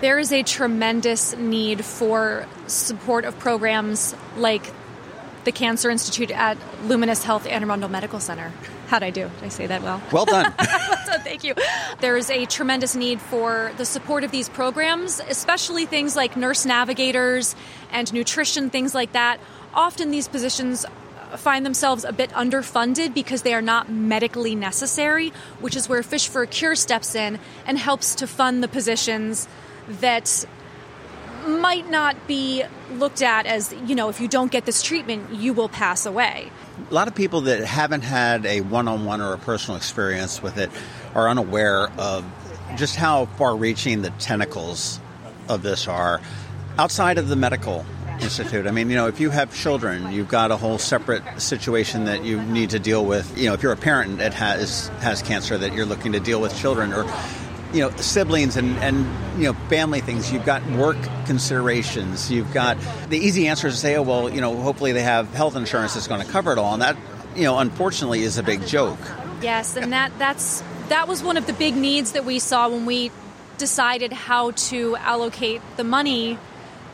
There 0.00 0.18
is 0.18 0.32
a 0.32 0.42
tremendous 0.42 1.36
need 1.36 1.84
for 1.84 2.46
support 2.66 3.24
of 3.26 3.38
programs 3.38 4.14
like 4.36 4.72
the 5.44 5.52
Cancer 5.52 5.90
Institute 5.90 6.30
at 6.30 6.58
Luminis 6.84 7.22
Health 7.22 7.46
Anne 7.46 7.62
Arundel 7.62 7.90
Medical 7.90 8.20
Center. 8.20 8.52
How'd 8.88 9.02
I 9.02 9.10
do? 9.10 9.28
Did 9.28 9.44
I 9.44 9.48
say 9.48 9.66
that 9.66 9.82
well? 9.82 10.02
Well 10.12 10.24
done. 10.24 10.52
so 11.06 11.18
thank 11.18 11.44
you. 11.44 11.54
There's 12.00 12.30
a 12.30 12.46
tremendous 12.46 12.96
need 12.96 13.20
for 13.20 13.72
the 13.76 13.84
support 13.84 14.24
of 14.24 14.30
these 14.30 14.48
programs, 14.48 15.20
especially 15.28 15.84
things 15.84 16.16
like 16.16 16.36
nurse 16.36 16.64
navigators 16.64 17.54
and 17.90 18.10
nutrition, 18.12 18.70
things 18.70 18.94
like 18.94 19.12
that. 19.12 19.40
Often 19.74 20.10
these 20.10 20.26
positions 20.26 20.86
find 21.36 21.64
themselves 21.64 22.04
a 22.04 22.12
bit 22.12 22.30
underfunded 22.30 23.14
because 23.14 23.42
they 23.42 23.54
are 23.54 23.62
not 23.62 23.90
medically 23.90 24.54
necessary, 24.54 25.32
which 25.60 25.76
is 25.76 25.88
where 25.88 26.02
Fish 26.02 26.28
for 26.28 26.42
a 26.42 26.46
Cure 26.46 26.74
steps 26.74 27.14
in 27.14 27.38
and 27.66 27.78
helps 27.78 28.14
to 28.16 28.26
fund 28.26 28.62
the 28.62 28.68
positions 28.68 29.48
that 30.00 30.44
might 31.46 31.88
not 31.88 32.26
be 32.26 32.64
looked 32.92 33.22
at 33.22 33.46
as, 33.46 33.72
you 33.86 33.94
know, 33.94 34.08
if 34.08 34.20
you 34.20 34.28
don't 34.28 34.50
get 34.50 34.66
this 34.66 34.82
treatment, 34.82 35.32
you 35.32 35.52
will 35.52 35.68
pass 35.68 36.06
away. 36.06 36.50
A 36.90 36.94
lot 36.94 37.08
of 37.08 37.14
people 37.14 37.42
that 37.42 37.64
haven't 37.64 38.02
had 38.02 38.44
a 38.46 38.60
one 38.60 38.88
on 38.88 39.04
one 39.04 39.20
or 39.20 39.32
a 39.32 39.38
personal 39.38 39.76
experience 39.76 40.42
with 40.42 40.58
it 40.58 40.70
are 41.14 41.28
unaware 41.28 41.88
of 41.98 42.24
just 42.76 42.96
how 42.96 43.26
far 43.26 43.56
reaching 43.56 44.02
the 44.02 44.10
tentacles 44.10 45.00
of 45.48 45.62
this 45.62 45.88
are 45.88 46.20
outside 46.78 47.18
of 47.18 47.28
the 47.28 47.36
medical 47.36 47.86
institute. 48.20 48.66
I 48.66 48.70
mean, 48.70 48.90
you 48.90 48.96
know, 48.96 49.06
if 49.08 49.20
you 49.20 49.30
have 49.30 49.54
children, 49.54 50.12
you've 50.12 50.28
got 50.28 50.50
a 50.50 50.56
whole 50.56 50.78
separate 50.78 51.40
situation 51.40 52.04
that 52.04 52.24
you 52.24 52.40
need 52.42 52.70
to 52.70 52.78
deal 52.78 53.04
with. 53.04 53.38
You 53.38 53.46
know, 53.46 53.54
if 53.54 53.62
you're 53.62 53.72
a 53.72 53.76
parent 53.76 54.18
that 54.18 54.34
has 54.34 54.88
has 55.00 55.22
cancer, 55.22 55.56
that 55.58 55.72
you're 55.74 55.86
looking 55.86 56.12
to 56.12 56.20
deal 56.20 56.40
with 56.40 56.56
children 56.56 56.92
or 56.92 57.04
you 57.72 57.80
know 57.80 57.90
siblings 57.96 58.56
and 58.56 58.76
and 58.78 58.98
you 59.40 59.44
know 59.44 59.52
family 59.68 60.00
things 60.00 60.32
you've 60.32 60.44
got 60.44 60.64
work 60.70 60.96
considerations 61.26 62.30
you've 62.30 62.52
got 62.54 62.78
the 63.08 63.18
easy 63.18 63.48
answer 63.48 63.66
is 63.66 63.74
to 63.74 63.80
say 63.80 63.96
oh 63.96 64.02
well 64.02 64.30
you 64.30 64.40
know 64.40 64.56
hopefully 64.56 64.92
they 64.92 65.02
have 65.02 65.32
health 65.34 65.56
insurance 65.56 65.94
that's 65.94 66.06
going 66.06 66.24
to 66.24 66.30
cover 66.30 66.52
it 66.52 66.58
all 66.58 66.74
and 66.74 66.82
that 66.82 66.96
you 67.34 67.42
know 67.42 67.58
unfortunately 67.58 68.22
is 68.22 68.38
a 68.38 68.42
big 68.42 68.64
joke 68.66 68.98
yes 69.42 69.76
and 69.76 69.92
that 69.92 70.16
that's 70.16 70.62
that 70.88 71.08
was 71.08 71.22
one 71.24 71.36
of 71.36 71.46
the 71.46 71.52
big 71.52 71.76
needs 71.76 72.12
that 72.12 72.24
we 72.24 72.38
saw 72.38 72.68
when 72.68 72.86
we 72.86 73.10
decided 73.58 74.12
how 74.12 74.52
to 74.52 74.96
allocate 74.96 75.60
the 75.76 75.84
money 75.84 76.38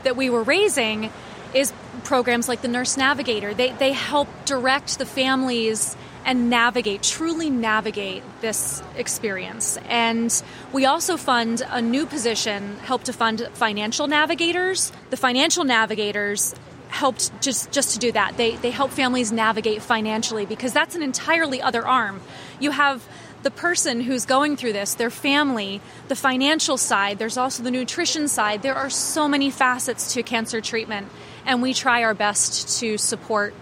that 0.04 0.16
we 0.16 0.30
were 0.30 0.42
raising 0.42 1.10
is 1.54 1.72
programs 2.04 2.48
like 2.48 2.62
the 2.62 2.68
Nurse 2.68 2.96
Navigator. 2.96 3.54
They, 3.54 3.72
they 3.72 3.92
help 3.92 4.28
direct 4.44 4.98
the 4.98 5.06
families 5.06 5.96
and 6.24 6.48
navigate, 6.50 7.02
truly 7.02 7.50
navigate 7.50 8.22
this 8.40 8.82
experience. 8.96 9.78
And 9.88 10.42
we 10.72 10.86
also 10.86 11.16
fund 11.16 11.62
a 11.68 11.82
new 11.82 12.06
position, 12.06 12.76
help 12.78 13.04
to 13.04 13.12
fund 13.12 13.48
financial 13.54 14.06
navigators. 14.06 14.92
The 15.10 15.16
financial 15.16 15.64
navigators 15.64 16.54
helped 16.88 17.32
just 17.40 17.72
just 17.72 17.94
to 17.94 17.98
do 17.98 18.12
that. 18.12 18.36
They 18.36 18.56
they 18.56 18.70
help 18.70 18.90
families 18.90 19.32
navigate 19.32 19.82
financially 19.82 20.46
because 20.46 20.72
that's 20.72 20.94
an 20.94 21.02
entirely 21.02 21.60
other 21.60 21.86
arm. 21.86 22.20
You 22.60 22.70
have 22.70 23.06
the 23.42 23.50
person 23.50 24.00
who's 24.00 24.26
going 24.26 24.56
through 24.56 24.72
this, 24.72 24.94
their 24.94 25.10
family, 25.10 25.80
the 26.08 26.16
financial 26.16 26.76
side, 26.76 27.18
there's 27.18 27.36
also 27.36 27.62
the 27.62 27.70
nutrition 27.70 28.28
side. 28.28 28.62
There 28.62 28.74
are 28.74 28.90
so 28.90 29.28
many 29.28 29.50
facets 29.50 30.14
to 30.14 30.22
cancer 30.22 30.60
treatment, 30.60 31.08
and 31.44 31.62
we 31.62 31.74
try 31.74 32.02
our 32.04 32.14
best 32.14 32.80
to 32.80 32.98
support 32.98 33.54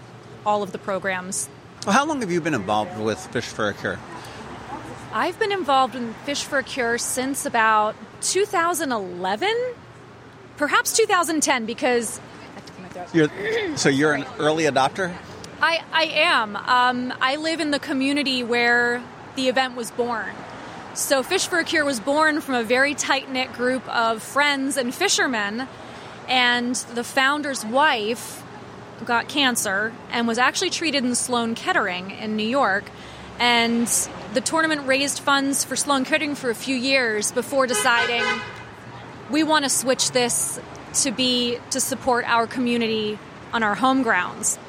all 0.45 0.63
of 0.63 0.71
the 0.71 0.77
programs. 0.77 1.49
Well, 1.85 1.95
how 1.95 2.05
long 2.05 2.21
have 2.21 2.31
you 2.31 2.41
been 2.41 2.53
involved 2.53 2.99
with 2.99 3.19
Fish 3.27 3.45
for 3.45 3.69
a 3.69 3.73
Cure? 3.73 3.99
I've 5.13 5.37
been 5.39 5.51
involved 5.51 5.95
in 5.95 6.13
Fish 6.25 6.43
for 6.43 6.59
a 6.59 6.63
Cure 6.63 6.97
since 6.97 7.45
about 7.45 7.95
2011, 8.21 9.49
perhaps 10.57 10.93
2010, 10.93 11.65
because. 11.65 12.21
You're, 13.13 13.29
so 13.77 13.89
you're 13.89 14.13
an 14.13 14.25
early 14.37 14.65
adopter? 14.65 15.13
I, 15.61 15.83
I 15.91 16.03
am. 16.03 16.55
Um, 16.55 17.13
I 17.21 17.35
live 17.35 17.59
in 17.59 17.71
the 17.71 17.79
community 17.79 18.43
where 18.43 19.01
the 19.35 19.47
event 19.49 19.75
was 19.75 19.91
born. 19.91 20.33
So, 20.93 21.23
Fish 21.23 21.47
for 21.47 21.59
a 21.59 21.63
Cure 21.63 21.85
was 21.85 21.99
born 21.99 22.41
from 22.41 22.55
a 22.55 22.63
very 22.63 22.93
tight 22.95 23.31
knit 23.31 23.53
group 23.53 23.87
of 23.87 24.21
friends 24.21 24.75
and 24.75 24.93
fishermen, 24.93 25.67
and 26.27 26.75
the 26.75 27.03
founder's 27.03 27.65
wife 27.65 28.43
got 29.05 29.27
cancer 29.27 29.93
and 30.11 30.27
was 30.27 30.37
actually 30.37 30.69
treated 30.69 31.03
in 31.03 31.15
Sloan 31.15 31.55
Kettering 31.55 32.11
in 32.11 32.35
New 32.35 32.47
York. 32.47 32.83
And 33.39 33.87
the 34.33 34.41
tournament 34.41 34.85
raised 34.85 35.19
funds 35.19 35.63
for 35.63 35.75
Sloan 35.75 36.05
Kettering 36.05 36.35
for 36.35 36.49
a 36.49 36.55
few 36.55 36.75
years 36.75 37.31
before 37.31 37.67
deciding 37.67 38.23
we 39.31 39.43
want 39.43 39.65
to 39.65 39.69
switch 39.69 40.11
this 40.11 40.59
to 40.93 41.11
be 41.11 41.57
to 41.71 41.79
support 41.79 42.25
our 42.27 42.47
community 42.47 43.17
on 43.53 43.63
our 43.63 43.75
home 43.75 44.03
grounds. 44.03 44.59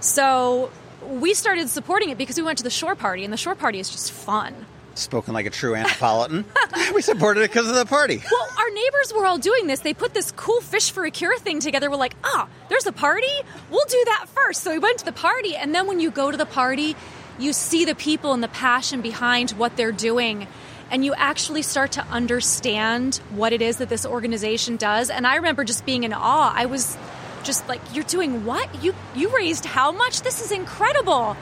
So 0.00 0.70
we 1.06 1.34
started 1.34 1.68
supporting 1.68 2.10
it 2.10 2.18
because 2.18 2.36
we 2.36 2.42
went 2.42 2.58
to 2.58 2.64
the 2.64 2.70
shore 2.70 2.94
party, 2.94 3.24
and 3.24 3.32
the 3.32 3.36
shore 3.36 3.54
party 3.54 3.78
is 3.78 3.90
just 3.90 4.12
fun. 4.12 4.54
Spoken 4.94 5.32
like 5.32 5.46
a 5.46 5.50
true 5.50 5.74
Annapolitan. 5.74 6.44
we 6.94 7.00
supported 7.00 7.42
it 7.42 7.50
because 7.50 7.68
of 7.68 7.74
the 7.74 7.86
party. 7.86 8.22
Well, 8.30 8.48
our 8.58 8.70
neighbors 8.70 9.12
were 9.14 9.24
all 9.24 9.38
doing 9.38 9.66
this. 9.66 9.80
They 9.80 9.94
put 9.94 10.14
this 10.14 10.32
cool 10.32 10.60
fish 10.60 10.90
for 10.90 11.04
a 11.04 11.10
cure 11.10 11.38
thing 11.38 11.60
together. 11.60 11.90
We're 11.90 11.96
like, 11.96 12.14
ah, 12.24 12.46
oh, 12.46 12.52
there's 12.68 12.86
a 12.86 12.92
party? 12.92 13.32
We'll 13.70 13.86
do 13.86 14.02
that 14.06 14.26
first. 14.28 14.62
So 14.62 14.72
we 14.72 14.78
went 14.78 14.98
to 14.98 15.04
the 15.04 15.12
party, 15.12 15.56
and 15.56 15.74
then 15.74 15.86
when 15.86 16.00
you 16.00 16.10
go 16.10 16.30
to 16.30 16.36
the 16.36 16.46
party, 16.46 16.96
you 17.38 17.52
see 17.52 17.84
the 17.84 17.94
people 17.94 18.32
and 18.32 18.42
the 18.42 18.48
passion 18.48 19.00
behind 19.00 19.52
what 19.52 19.76
they're 19.76 19.92
doing 19.92 20.46
and 20.90 21.04
you 21.04 21.14
actually 21.14 21.62
start 21.62 21.92
to 21.92 22.04
understand 22.06 23.16
what 23.30 23.52
it 23.52 23.62
is 23.62 23.76
that 23.76 23.88
this 23.88 24.04
organization 24.04 24.76
does. 24.76 25.08
And 25.08 25.26
I 25.26 25.36
remember 25.36 25.64
just 25.64 25.86
being 25.86 26.04
in 26.04 26.12
awe. 26.12 26.52
I 26.54 26.66
was 26.66 26.96
just 27.44 27.68
like, 27.68 27.80
"You're 27.92 28.04
doing 28.04 28.44
what? 28.44 28.82
You 28.82 28.94
you 29.14 29.34
raised 29.34 29.64
how 29.64 29.92
much? 29.92 30.22
This 30.22 30.40
is 30.40 30.52
incredible!" 30.52 31.36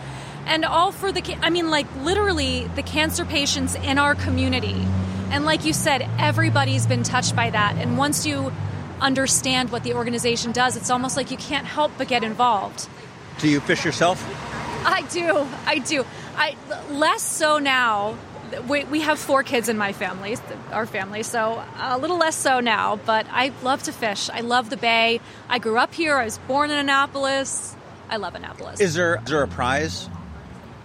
And 0.47 0.65
all 0.65 0.93
for 0.93 1.13
the 1.13 1.23
I 1.43 1.51
mean, 1.51 1.71
like 1.71 1.87
literally 2.03 2.69
the 2.75 2.83
cancer 2.83 3.25
patients 3.25 3.75
in 3.75 3.99
our 3.99 4.15
community. 4.15 4.87
And 5.31 5.45
like 5.45 5.65
you 5.65 5.73
said, 5.73 6.09
everybody's 6.19 6.87
been 6.87 7.03
touched 7.03 7.37
by 7.37 7.51
that. 7.51 7.77
And 7.77 7.99
once 7.99 8.25
you 8.25 8.51
understand 9.01 9.71
what 9.71 9.85
the 9.85 9.95
organization 9.95 10.53
does, 10.53 10.77
it's 10.77 10.91
almost 10.91 11.17
like 11.17 11.31
you 11.31 11.37
can't 11.37 11.67
help 11.67 11.93
but 11.99 12.09
get 12.09 12.25
involved. 12.25 12.89
Do 13.39 13.49
you 13.49 13.61
fish 13.61 13.85
yourself? 13.85 14.25
I 14.87 15.03
do. 15.11 15.47
I 15.67 15.79
do. 15.79 16.05
I 16.37 16.57
less 16.91 17.23
so 17.23 17.59
now 17.59 18.17
we, 18.69 18.85
we 18.85 19.01
have 19.01 19.19
four 19.19 19.43
kids 19.43 19.69
in 19.69 19.77
my 19.79 19.93
family, 19.93 20.37
our 20.73 20.87
family, 20.87 21.23
so 21.23 21.63
a 21.79 21.99
little 21.99 22.19
less 22.19 22.37
so 22.37 22.61
now, 22.61 22.97
but 22.97 23.27
I 23.31 23.53
love 23.63 23.83
to 23.85 23.93
fish. 23.93 24.31
I 24.31 24.41
love 24.41 24.71
the 24.71 24.77
bay. 24.77 25.21
I 25.49 25.59
grew 25.59 25.79
up 25.79 25.95
here. 25.95 26.17
I 26.17 26.25
was 26.25 26.39
born 26.39 26.71
in 26.71 26.79
Annapolis. 26.79 27.75
I 28.11 28.17
love 28.17 28.35
Annapolis. 28.35 28.81
Is 28.81 28.95
there, 28.95 29.17
is 29.23 29.31
there 29.31 29.43
a 29.43 29.49
prize? 29.49 30.09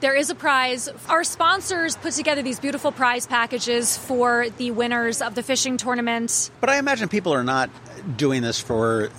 There 0.02 0.16
is 0.16 0.30
a 0.30 0.36
prize. 0.36 0.90
Our 1.08 1.24
sponsors 1.24 1.96
put 1.96 2.14
together 2.14 2.42
these 2.42 2.60
beautiful 2.60 2.92
prize 2.92 3.26
packages 3.26 3.98
for 3.98 4.50
the 4.58 4.72
winners 4.72 5.22
of 5.22 5.34
the 5.34 5.44
fishing 5.44 5.78
tournament. 5.78 6.52
But 6.60 6.70
I 6.70 6.78
imagine 6.78 7.08
people 7.08 7.34
are 7.34 7.44
not 7.44 7.70
doing 8.18 8.42
this 8.42 8.60
for 8.60 9.10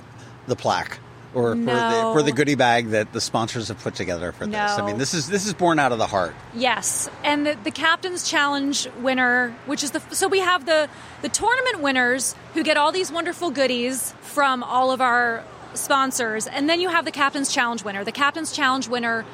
the 0.46 0.56
plaque 0.56 0.98
or 1.34 1.54
no. 1.54 1.72
for, 1.72 1.74
the, 1.74 2.12
for 2.14 2.22
the 2.22 2.32
goodie 2.32 2.54
bag 2.54 2.88
that 2.88 3.12
the 3.12 3.20
sponsors 3.20 3.68
have 3.68 3.78
put 3.80 3.94
together 3.94 4.32
for 4.32 4.46
no. 4.46 4.52
this. 4.52 4.78
I 4.78 4.86
mean, 4.86 4.98
this 4.98 5.14
is 5.14 5.28
this 5.28 5.46
is 5.46 5.54
born 5.54 5.78
out 5.78 5.92
of 5.92 5.98
the 5.98 6.06
heart. 6.06 6.34
Yes, 6.54 7.08
and 7.22 7.46
the, 7.46 7.58
the 7.64 7.70
captain's 7.70 8.28
challenge 8.28 8.88
winner, 9.00 9.54
which 9.66 9.82
is 9.82 9.90
the 9.90 10.00
so 10.14 10.28
we 10.28 10.40
have 10.40 10.66
the 10.66 10.88
the 11.22 11.28
tournament 11.28 11.80
winners 11.80 12.34
who 12.54 12.62
get 12.62 12.76
all 12.76 12.92
these 12.92 13.10
wonderful 13.10 13.50
goodies 13.50 14.12
from 14.20 14.62
all 14.62 14.90
of 14.90 15.00
our 15.00 15.44
sponsors, 15.74 16.46
and 16.46 16.68
then 16.68 16.80
you 16.80 16.88
have 16.88 17.04
the 17.04 17.12
captain's 17.12 17.52
challenge 17.52 17.84
winner. 17.84 18.04
The 18.04 18.12
captain's 18.12 18.52
challenge 18.52 18.88
winner 18.88 19.24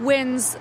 wins 0.00 0.56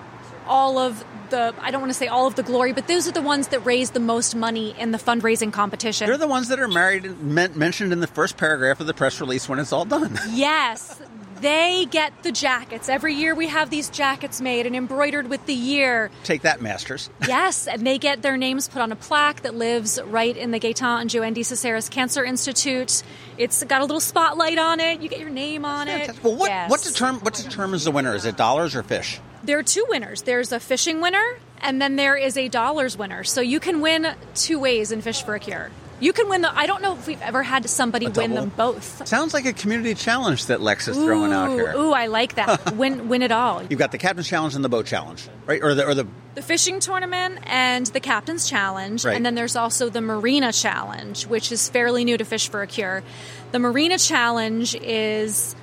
all 0.51 0.77
of 0.77 1.03
the 1.29 1.55
I 1.61 1.71
don't 1.71 1.79
want 1.81 1.91
to 1.91 1.97
say 1.97 2.07
all 2.07 2.27
of 2.27 2.35
the 2.35 2.43
glory, 2.43 2.73
but 2.73 2.87
those 2.87 3.07
are 3.07 3.11
the 3.11 3.21
ones 3.21 3.47
that 3.47 3.61
raise 3.65 3.91
the 3.91 4.01
most 4.01 4.35
money 4.35 4.75
in 4.77 4.91
the 4.91 4.97
fundraising 4.97 5.51
competition. 5.51 6.07
They're 6.07 6.17
the 6.17 6.27
ones 6.27 6.49
that 6.49 6.59
are 6.59 6.67
married 6.67 7.21
mentioned 7.21 7.93
in 7.93 8.01
the 8.01 8.07
first 8.07 8.37
paragraph 8.37 8.81
of 8.81 8.87
the 8.87 8.93
press 8.93 9.21
release 9.21 9.47
when 9.47 9.57
it's 9.57 9.73
all 9.73 9.85
done. 9.85 10.19
Yes. 10.31 11.01
They 11.39 11.87
get 11.89 12.13
the 12.21 12.31
jackets. 12.31 12.87
Every 12.87 13.15
year 13.15 13.33
we 13.33 13.47
have 13.47 13.71
these 13.71 13.89
jackets 13.89 14.39
made 14.41 14.67
and 14.67 14.75
embroidered 14.75 15.27
with 15.27 15.43
the 15.47 15.55
year. 15.55 16.11
Take 16.23 16.43
that, 16.43 16.61
Masters. 16.61 17.09
yes, 17.27 17.67
and 17.67 17.85
they 17.85 17.97
get 17.97 18.21
their 18.21 18.37
names 18.37 18.69
put 18.69 18.81
on 18.81 18.91
a 18.91 18.95
plaque 18.95 19.41
that 19.41 19.55
lives 19.55 19.99
right 20.05 20.37
in 20.37 20.51
the 20.51 20.59
Geaton 20.59 21.01
and 21.01 21.09
JoAnn 21.09 21.33
de 21.33 21.41
DeCesaris 21.41 21.89
Cancer 21.89 22.23
Institute. 22.23 23.01
It's 23.39 23.63
got 23.63 23.81
a 23.81 23.85
little 23.85 23.99
spotlight 23.99 24.59
on 24.59 24.79
it. 24.79 25.01
You 25.01 25.09
get 25.09 25.19
your 25.19 25.31
name 25.31 25.65
on 25.65 25.87
it. 25.87 26.23
Well, 26.23 26.35
what, 26.35 26.49
yes. 26.51 26.69
what, 26.69 26.81
determ- 26.81 27.23
what 27.23 27.33
determines 27.33 27.85
the 27.85 27.91
winner? 27.91 28.13
Is 28.13 28.25
it 28.25 28.37
dollars 28.37 28.75
or 28.75 28.83
fish? 28.83 29.19
There 29.43 29.57
are 29.59 29.63
two 29.63 29.85
winners. 29.89 30.21
There's 30.21 30.51
a 30.51 30.59
fishing 30.59 31.01
winner, 31.01 31.37
and 31.59 31.81
then 31.81 31.95
there 31.95 32.15
is 32.15 32.37
a 32.37 32.47
dollars 32.47 32.97
winner. 32.97 33.23
So 33.23 33.41
you 33.41 33.59
can 33.59 33.81
win 33.81 34.13
two 34.35 34.59
ways 34.59 34.91
in 34.91 35.01
Fish 35.01 35.23
for 35.23 35.35
a 35.35 35.39
Cure. 35.39 35.71
You 36.01 36.13
can 36.13 36.29
win 36.29 36.41
the. 36.41 36.57
I 36.57 36.65
don't 36.65 36.81
know 36.81 36.93
if 36.93 37.05
we've 37.05 37.21
ever 37.21 37.43
had 37.43 37.69
somebody 37.69 38.07
win 38.07 38.33
them 38.33 38.51
both. 38.57 39.07
Sounds 39.07 39.35
like 39.35 39.45
a 39.45 39.53
community 39.53 39.93
challenge 39.93 40.47
that 40.47 40.59
Lex 40.59 40.87
is 40.87 40.97
ooh, 40.97 41.05
throwing 41.05 41.31
out 41.31 41.51
here. 41.51 41.73
Ooh, 41.75 41.91
I 41.91 42.07
like 42.07 42.35
that. 42.35 42.73
win, 42.75 43.07
win 43.07 43.21
it 43.21 43.31
all. 43.31 43.61
You've 43.61 43.77
got 43.77 43.91
the 43.91 43.99
captain's 43.99 44.27
challenge 44.27 44.55
and 44.55 44.65
the 44.65 44.69
boat 44.69 44.87
challenge, 44.87 45.29
right? 45.45 45.61
Or 45.61 45.75
the 45.75 45.85
or 45.85 45.93
the 45.93 46.07
the 46.33 46.41
fishing 46.41 46.79
tournament 46.79 47.39
and 47.43 47.85
the 47.85 47.99
captain's 47.99 48.49
challenge, 48.49 49.05
right. 49.05 49.15
and 49.15 49.23
then 49.23 49.35
there's 49.35 49.55
also 49.55 49.89
the 49.89 50.01
marina 50.01 50.51
challenge, 50.51 51.27
which 51.27 51.51
is 51.51 51.69
fairly 51.69 52.03
new 52.03 52.17
to 52.17 52.25
Fish 52.25 52.49
for 52.49 52.63
a 52.63 52.67
Cure. 52.67 53.03
The 53.51 53.59
marina 53.59 53.99
challenge 53.99 54.73
is 54.75 55.55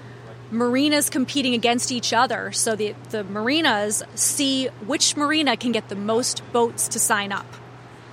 marinas 0.50 1.11
competing 1.11 1.55
against 1.55 1.93
each 1.93 2.12
other. 2.12 2.52
So 2.52 2.76
the, 2.76 2.95
the 3.11 3.25
marinas 3.25 4.02
see 4.14 4.67
which 4.87 5.17
marina 5.17 5.57
can 5.57 5.73
get 5.73 5.88
the 5.88 5.97
most 5.97 6.43
boats 6.52 6.88
to 6.88 6.99
sign 6.99 7.33
up. 7.33 7.47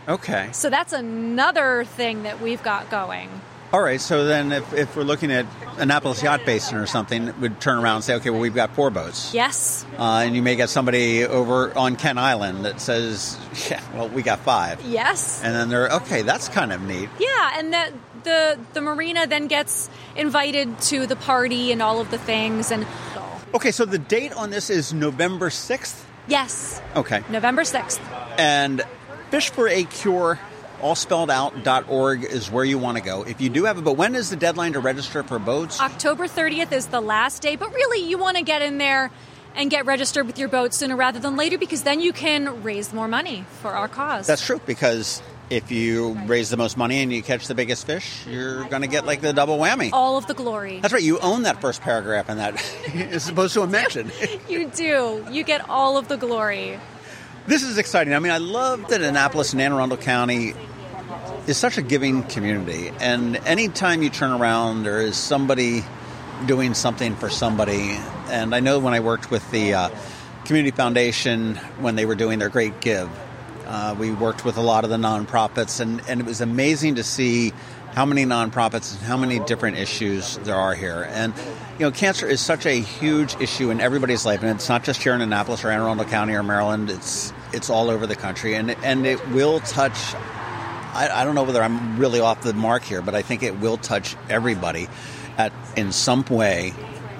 Okay. 0.08 0.50
So 0.52 0.70
that's 0.70 0.94
another 0.94 1.86
thing 1.86 2.24
that 2.24 2.42
we've 2.42 2.62
got 2.62 2.90
going. 2.90 3.30
All 3.74 3.82
right. 3.82 4.00
So 4.00 4.26
then, 4.26 4.52
if, 4.52 4.74
if 4.74 4.96
we're 4.96 5.04
looking 5.04 5.32
at 5.32 5.46
Annapolis 5.78 6.22
Yacht 6.22 6.46
Basin 6.46 6.78
or 6.78 6.86
something, 6.86 7.38
we'd 7.42 7.60
turn 7.60 7.80
around 7.80 7.96
and 7.96 8.04
say, 8.04 8.16
okay, 8.16 8.30
well, 8.30 8.40
we've 8.40 8.56
got 8.56 8.76
four 8.76 8.90
boats. 8.92 9.34
Yes. 9.34 9.86
Uh, 9.98 10.24
and 10.26 10.36
you 10.36 10.42
may 10.42 10.56
get 10.56 10.70
somebody 10.70 11.26
over 11.26 11.76
on 11.78 11.96
Kent 11.96 12.20
Island 12.20 12.66
that 12.66 12.80
says, 12.80 13.38
yeah, 13.70 13.82
well, 13.94 14.08
we 14.08 14.22
got 14.22 14.40
five. 14.40 14.80
Yes. 14.86 15.44
And 15.44 15.56
then 15.56 15.70
they're, 15.70 15.90
okay, 15.90 16.22
that's 16.22 16.48
kind 16.48 16.72
of 16.72 16.82
neat. 16.84 17.10
Yeah. 17.20 17.54
And 17.56 17.74
that 17.74 17.92
the, 18.26 18.60
the 18.74 18.82
marina 18.82 19.26
then 19.26 19.48
gets 19.48 19.90
invited 20.18 20.78
to 20.82 21.08
the 21.08 21.16
party 21.16 21.72
and 21.72 21.82
all 21.82 22.02
of 22.02 22.12
the 22.12 22.18
things. 22.18 22.72
And 22.72 22.86
Okay. 23.54 23.72
So 23.72 23.86
the 23.86 23.98
date 23.98 24.34
on 24.34 24.50
this 24.50 24.70
is 24.70 24.94
November 24.94 25.50
6th? 25.50 26.04
Yes. 26.28 26.82
Okay. 26.96 27.22
November 27.30 27.62
6th. 27.62 28.00
And 28.38 28.84
Fish 29.30 29.50
for 29.50 29.68
a 29.68 29.84
Cure, 29.86 30.40
all 30.82 30.96
spelled 30.96 31.32
out, 31.32 31.68
.org 31.90 32.24
is 32.24 32.52
where 32.52 32.66
you 32.66 32.78
want 32.78 32.98
to 32.98 33.04
go. 33.04 33.24
If 33.24 33.40
you 33.40 33.50
do 33.50 33.64
have 33.66 33.78
it 33.78 33.84
but 33.84 33.94
when 33.94 34.16
is 34.16 34.30
the 34.30 34.36
deadline 34.36 34.74
to 34.74 34.80
register 34.80 35.24
for 35.24 35.40
boats? 35.40 35.80
October 35.80 36.28
30th 36.28 36.72
is 36.72 36.88
the 36.88 37.02
last 37.02 37.42
day, 37.42 37.56
but 37.56 37.74
really 37.74 38.08
you 38.08 38.18
want 38.18 38.38
to 38.38 38.44
get 38.44 38.62
in 38.62 38.78
there 38.78 39.12
and 39.56 39.70
get 39.70 39.86
registered 39.86 40.28
with 40.28 40.38
your 40.38 40.50
boat 40.50 40.74
sooner 40.74 40.96
rather 40.96 41.20
than 41.20 41.38
later 41.38 41.58
because 41.58 41.84
then 41.84 42.02
you 42.02 42.12
can 42.12 42.62
raise 42.62 42.94
more 42.94 43.08
money 43.08 43.46
for 43.62 43.72
our 43.72 43.88
cause. 43.88 44.28
That's 44.28 44.46
true 44.46 44.60
because 44.66 45.22
if 45.50 45.72
you 45.72 46.18
raise 46.26 46.50
the 46.50 46.58
most 46.58 46.78
money 46.78 47.02
and 47.02 47.12
you 47.12 47.22
catch 47.22 47.48
the 47.48 47.56
biggest 47.56 47.86
fish, 47.86 48.26
you're 48.28 48.66
going 48.66 48.82
to 48.82 48.88
get 48.88 49.06
like 49.06 49.22
the 49.22 49.34
double 49.34 49.58
whammy. 49.58 49.92
All 49.94 50.18
of 50.18 50.28
the 50.28 50.34
glory. 50.34 50.80
That's 50.80 50.94
right. 50.94 51.04
You 51.04 51.20
own 51.20 51.44
that 51.44 51.62
first 51.62 51.82
paragraph 51.82 52.30
in 52.30 52.38
that 52.38 52.56
is 52.94 53.24
supposed 53.24 53.54
to 53.54 53.66
mentioned. 53.68 54.12
you 54.50 54.70
do. 54.70 55.26
You 55.30 55.44
get 55.44 55.70
all 55.70 55.98
of 55.98 56.08
the 56.08 56.18
glory. 56.18 56.80
This 57.48 57.62
is 57.62 57.78
exciting. 57.78 58.14
I 58.14 58.20
mean, 58.20 58.32
I 58.32 58.40
love 58.40 58.88
that 58.90 59.02
Annapolis 59.02 59.54
and 59.54 59.62
Anne 59.62 59.74
Arundel 59.74 59.98
County 59.98 60.54
is 61.48 61.58
such 61.58 61.78
a 61.78 61.82
giving 61.82 62.24
community. 62.24 62.92
And 63.00 63.38
anytime 63.38 64.02
you 64.02 64.10
turn 64.10 64.32
around, 64.32 64.84
there 64.84 65.02
is 65.02 65.16
somebody 65.16 65.84
doing 66.48 66.74
something 66.74 67.16
for 67.16 67.30
somebody. 67.30 67.98
And 68.30 68.56
I 68.56 68.60
know 68.60 68.80
when 68.80 68.94
I 68.94 69.00
worked 69.00 69.30
with 69.30 69.50
the 69.52 69.74
uh, 69.74 69.90
Community 70.46 70.76
Foundation 70.76 71.56
when 71.80 71.96
they 71.96 72.06
were 72.06 72.16
doing 72.16 72.40
their 72.40 72.50
Great 72.50 72.82
Give. 72.82 73.10
Uh, 73.66 73.96
we 73.98 74.12
worked 74.12 74.46
with 74.46 74.58
a 74.58 74.62
lot 74.62 74.84
of 74.84 74.90
the 74.90 74.98
nonprofits, 74.98 75.80
and, 75.80 76.02
and 76.08 76.20
it 76.20 76.26
was 76.26 76.42
amazing 76.42 76.96
to 76.96 77.04
see 77.04 77.52
how 77.94 78.06
many 78.06 78.26
nonprofits 78.26 78.94
and 78.94 79.02
how 79.04 79.18
many 79.18 79.40
different 79.40 79.78
issues 79.78 80.38
there 80.40 80.56
are 80.56 80.76
here. 80.76 81.08
And 81.10 81.34
you 81.80 81.86
know, 81.86 81.92
cancer 81.92 82.28
is 82.28 82.42
such 82.42 82.66
a 82.66 82.80
huge 82.80 83.36
issue 83.42 83.70
in 83.70 83.82
everybody's 83.82 84.26
life, 84.26 84.42
and 84.42 84.52
it's 84.52 84.70
not 84.70 84.84
just 84.84 85.02
here 85.02 85.14
in 85.14 85.22
Annapolis 85.22 85.64
or 85.64 85.72
Anne 85.72 85.82
Arundel 85.82 86.06
County 86.06 86.34
or 86.34 86.44
Maryland. 86.44 86.90
It's 86.90 87.34
it's 87.54 87.70
all 87.70 87.90
over 87.90 88.06
the 88.08 88.16
country, 88.16 88.56
and 88.56 88.72
and 88.84 89.06
it 89.06 89.26
will 89.30 89.60
touch. 89.62 90.14
I, 90.94 91.10
I 91.14 91.24
don't 91.26 91.36
know 91.36 91.44
whether 91.44 91.62
I'm 91.62 91.98
really 91.98 92.20
off 92.20 92.42
the 92.42 92.54
mark 92.54 92.84
here, 92.84 93.02
but 93.02 93.16
I 93.16 93.22
think 93.22 93.44
it 93.44 93.60
will 93.60 93.78
touch 93.78 94.16
everybody 94.30 94.88
at 95.38 95.52
in 95.76 95.92
some 95.92 96.24
way 96.30 96.74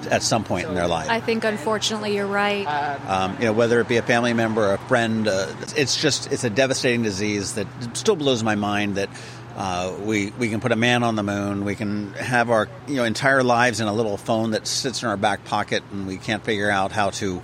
at 0.06 0.22
some 0.22 0.44
point 0.44 0.68
in 0.68 0.74
their 0.74 0.86
life. 0.86 1.08
I 1.08 1.20
think, 1.20 1.44
unfortunately, 1.44 2.14
you're 2.14 2.26
right. 2.26 2.66
Um, 3.06 3.36
you 3.38 3.46
know, 3.46 3.52
whether 3.52 3.80
it 3.80 3.88
be 3.88 3.96
a 3.96 4.02
family 4.02 4.32
member, 4.32 4.66
or 4.66 4.74
a 4.74 4.78
friend, 4.78 5.28
uh, 5.28 5.52
it's 5.76 6.00
just 6.00 6.32
it's 6.32 6.44
a 6.44 6.50
devastating 6.50 7.02
disease 7.02 7.54
that 7.54 7.66
still 7.94 8.16
blows 8.16 8.42
my 8.42 8.54
mind 8.54 8.96
that. 8.96 9.10
Uh, 9.58 9.96
we 10.04 10.32
we 10.32 10.50
can 10.50 10.60
put 10.60 10.70
a 10.70 10.76
man 10.76 11.02
on 11.02 11.16
the 11.16 11.22
moon. 11.22 11.64
We 11.64 11.74
can 11.76 12.12
have 12.12 12.50
our 12.50 12.68
you 12.86 12.96
know 12.96 13.04
entire 13.04 13.42
lives 13.42 13.80
in 13.80 13.88
a 13.88 13.92
little 13.94 14.18
phone 14.18 14.50
that 14.50 14.66
sits 14.66 15.02
in 15.02 15.08
our 15.08 15.16
back 15.16 15.46
pocket, 15.46 15.82
and 15.92 16.06
we 16.06 16.18
can't 16.18 16.44
figure 16.44 16.68
out 16.68 16.92
how 16.92 17.08
to 17.08 17.42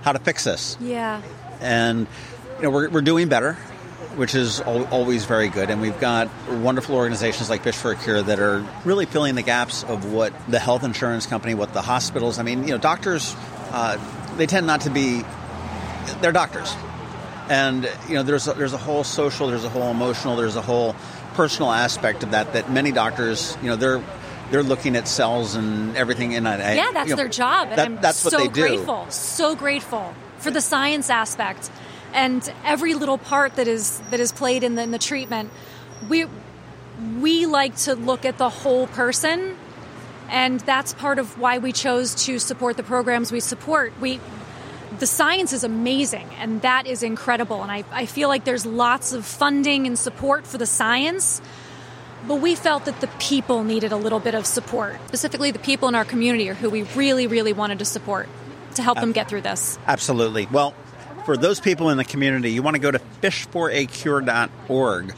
how 0.00 0.12
to 0.12 0.18
fix 0.18 0.44
this. 0.44 0.78
Yeah. 0.80 1.20
And 1.60 2.06
you 2.56 2.62
know 2.62 2.70
we're 2.70 2.88
we're 2.88 3.02
doing 3.02 3.28
better 3.28 3.58
which 4.20 4.34
is 4.34 4.60
always 4.60 5.24
very 5.24 5.48
good. 5.48 5.70
And 5.70 5.80
we've 5.80 5.98
got 5.98 6.28
wonderful 6.46 6.94
organizations 6.94 7.48
like 7.48 7.62
Fish 7.62 7.74
for 7.74 7.92
a 7.92 7.96
Cure 7.96 8.20
that 8.20 8.38
are 8.38 8.62
really 8.84 9.06
filling 9.06 9.34
the 9.34 9.40
gaps 9.40 9.82
of 9.82 10.12
what 10.12 10.34
the 10.46 10.58
health 10.58 10.84
insurance 10.84 11.24
company, 11.24 11.54
what 11.54 11.72
the 11.72 11.80
hospitals. 11.80 12.38
I 12.38 12.42
mean, 12.42 12.64
you 12.64 12.72
know, 12.72 12.76
doctors 12.76 13.34
uh, 13.70 13.96
they 14.36 14.44
tend 14.44 14.66
not 14.66 14.82
to 14.82 14.90
be 14.90 15.22
they're 16.20 16.32
doctors, 16.32 16.70
and 17.48 17.90
you 18.10 18.16
know, 18.16 18.22
there's 18.22 18.46
a, 18.46 18.52
there's 18.52 18.74
a 18.74 18.76
whole 18.78 19.04
social, 19.04 19.46
there's 19.46 19.64
a 19.64 19.70
whole 19.70 19.90
emotional, 19.90 20.36
there's 20.36 20.56
a 20.56 20.60
whole 20.60 20.94
personal 21.32 21.72
aspect 21.72 22.22
of 22.22 22.32
that 22.32 22.52
that 22.52 22.70
many 22.70 22.92
doctors, 22.92 23.56
you 23.62 23.70
know, 23.70 23.76
they're 23.76 24.04
they're 24.50 24.62
looking 24.62 24.96
at 24.96 25.08
cells 25.08 25.54
and 25.54 25.96
everything. 25.96 26.34
And 26.34 26.46
I, 26.46 26.74
yeah, 26.74 26.90
that's 26.92 27.08
you 27.08 27.14
know, 27.14 27.22
their 27.22 27.28
job. 27.28 27.68
And 27.68 27.78
that, 27.78 27.86
I'm 27.86 28.00
that's 28.02 28.18
so 28.18 28.28
what 28.36 28.38
they 28.38 28.48
do. 28.48 28.68
grateful, 28.68 29.10
so 29.10 29.56
grateful 29.56 30.14
for 30.36 30.50
the 30.50 30.60
science 30.60 31.08
aspect 31.08 31.70
and 32.12 32.52
every 32.64 32.94
little 32.94 33.18
part 33.18 33.56
that 33.56 33.68
is 33.68 34.00
that 34.10 34.20
is 34.20 34.32
played 34.32 34.64
in 34.64 34.74
the, 34.74 34.82
in 34.82 34.90
the 34.90 34.98
treatment. 34.98 35.50
We 36.08 36.26
we 37.20 37.46
like 37.46 37.76
to 37.76 37.94
look 37.94 38.24
at 38.24 38.38
the 38.38 38.48
whole 38.48 38.86
person, 38.86 39.56
and 40.28 40.60
that's 40.60 40.92
part 40.92 41.18
of 41.18 41.38
why 41.38 41.58
we 41.58 41.72
chose 41.72 42.14
to 42.26 42.38
support 42.38 42.76
the 42.76 42.82
programs 42.82 43.32
we 43.32 43.40
support. 43.40 43.92
We 44.00 44.20
the 44.98 45.06
science 45.06 45.52
is 45.52 45.64
amazing 45.64 46.28
and 46.38 46.62
that 46.62 46.86
is 46.86 47.02
incredible 47.02 47.62
and 47.62 47.70
I, 47.70 47.84
I 47.92 48.06
feel 48.06 48.28
like 48.28 48.44
there's 48.44 48.66
lots 48.66 49.12
of 49.12 49.24
funding 49.24 49.86
and 49.86 49.98
support 49.98 50.46
for 50.46 50.58
the 50.58 50.66
science 50.66 51.40
but 52.26 52.36
we 52.36 52.54
felt 52.54 52.84
that 52.84 53.00
the 53.00 53.06
people 53.18 53.64
needed 53.64 53.92
a 53.92 53.96
little 53.96 54.20
bit 54.20 54.34
of 54.34 54.46
support 54.46 54.98
specifically 55.06 55.52
the 55.52 55.58
people 55.58 55.88
in 55.88 55.94
our 55.94 56.04
community 56.04 56.50
are 56.50 56.54
who 56.54 56.68
we 56.68 56.82
really 56.82 57.26
really 57.26 57.52
wanted 57.52 57.78
to 57.78 57.84
support 57.84 58.28
to 58.74 58.82
help 58.82 58.98
them 58.98 59.12
get 59.12 59.28
through 59.28 59.40
this 59.40 59.78
absolutely 59.86 60.46
well 60.46 60.74
for 61.24 61.36
those 61.36 61.60
people 61.60 61.90
in 61.90 61.98
the 61.98 62.04
community, 62.04 62.50
you 62.52 62.62
want 62.62 62.76
to 62.76 62.80
go 62.80 62.90
to 62.90 62.98
fishforacure.org. 63.22 65.14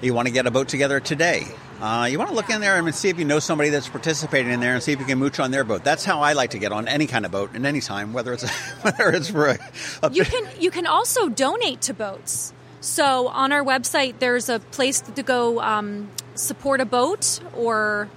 You 0.00 0.14
want 0.14 0.28
to 0.28 0.32
get 0.32 0.46
a 0.46 0.50
boat 0.50 0.68
together 0.68 1.00
today. 1.00 1.44
Uh, 1.80 2.08
you 2.10 2.18
want 2.18 2.28
to 2.30 2.34
look 2.36 2.50
in 2.50 2.60
there 2.60 2.76
and 2.76 2.94
see 2.94 3.08
if 3.08 3.18
you 3.18 3.24
know 3.24 3.38
somebody 3.38 3.70
that's 3.70 3.88
participating 3.88 4.52
in 4.52 4.58
there 4.58 4.74
and 4.74 4.82
see 4.82 4.92
if 4.92 4.98
you 4.98 5.06
can 5.06 5.18
mooch 5.18 5.38
on 5.38 5.52
their 5.52 5.62
boat. 5.62 5.84
That's 5.84 6.04
how 6.04 6.20
I 6.20 6.32
like 6.32 6.50
to 6.50 6.58
get 6.58 6.72
on 6.72 6.88
any 6.88 7.06
kind 7.06 7.24
of 7.24 7.30
boat 7.30 7.54
in 7.54 7.64
any 7.64 7.80
time, 7.80 8.12
whether 8.12 8.32
it's 8.32 8.48
whether 8.82 9.10
it's 9.10 9.30
for 9.30 9.46
a, 9.46 9.58
a 10.02 10.10
you 10.10 10.24
can 10.24 10.48
you 10.58 10.72
can 10.72 10.86
also 10.86 11.28
donate 11.28 11.80
to 11.82 11.94
boats. 11.94 12.52
So 12.80 13.28
on 13.28 13.52
our 13.52 13.62
website, 13.64 14.18
there's 14.18 14.48
a 14.48 14.58
place 14.58 15.00
to 15.00 15.22
go 15.22 15.60
um, 15.60 16.10
support 16.34 16.80
a 16.80 16.84
boat 16.84 17.40
or 17.56 18.08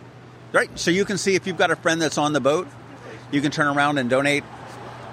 right. 0.53 0.69
So 0.79 0.89
you 0.89 1.05
can 1.05 1.19
see 1.19 1.35
if 1.35 1.45
you've 1.45 1.57
got 1.57 1.69
a 1.69 1.75
friend 1.75 2.01
that's 2.01 2.17
on 2.17 2.33
the 2.33 2.41
boat, 2.41 2.67
you 3.31 3.41
can 3.41 3.51
turn 3.51 3.67
around 3.67 3.99
and 3.99 4.09
donate 4.09 4.43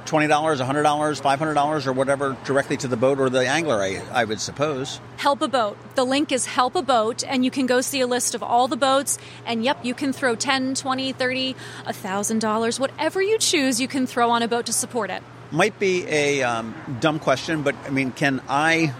$20, 0.09 0.29
$100, 0.29 1.21
$500, 1.21 1.87
or 1.87 1.93
whatever 1.93 2.37
directly 2.45 2.77
to 2.79 2.89
the 2.89 2.97
boat 2.97 3.19
or 3.21 3.29
the 3.29 3.47
angler, 3.47 3.77
I, 3.77 4.03
I 4.13 4.25
would 4.25 4.41
suppose. 4.41 5.01
Help 5.17 5.43
a 5.43 5.49
Boat. 5.49 5.77
The 5.95 6.05
link 6.05 6.33
is 6.33 6.47
Help 6.47 6.75
a 6.75 6.83
Boat, 6.83 7.25
and 7.25 7.45
you 7.45 7.51
can 7.51 7.67
go 7.67 7.81
see 7.81 8.01
a 8.01 8.07
list 8.07 8.35
of 8.35 8.43
all 8.43 8.69
the 8.69 8.77
boats. 8.77 9.19
And 9.47 9.65
yep, 9.65 9.85
you 9.85 9.95
can 9.95 10.13
throw 10.13 10.35
10 10.35 10.75
20 10.75 11.13
30 11.13 11.55
$1,000, 11.87 12.81
whatever 12.81 13.23
you 13.23 13.39
choose, 13.39 13.81
you 13.81 13.89
can 13.89 14.07
throw 14.07 14.31
on 14.31 14.43
a 14.43 14.49
boat 14.49 14.67
to 14.67 14.73
support 14.73 15.11
it. 15.11 15.23
Might 15.51 15.79
be 15.79 16.07
a 16.07 16.43
um, 16.43 16.75
dumb 17.01 17.19
question, 17.19 17.63
but 17.63 17.75
I 17.87 17.91
mean, 17.91 18.13
can 18.13 18.43
I 18.49 18.95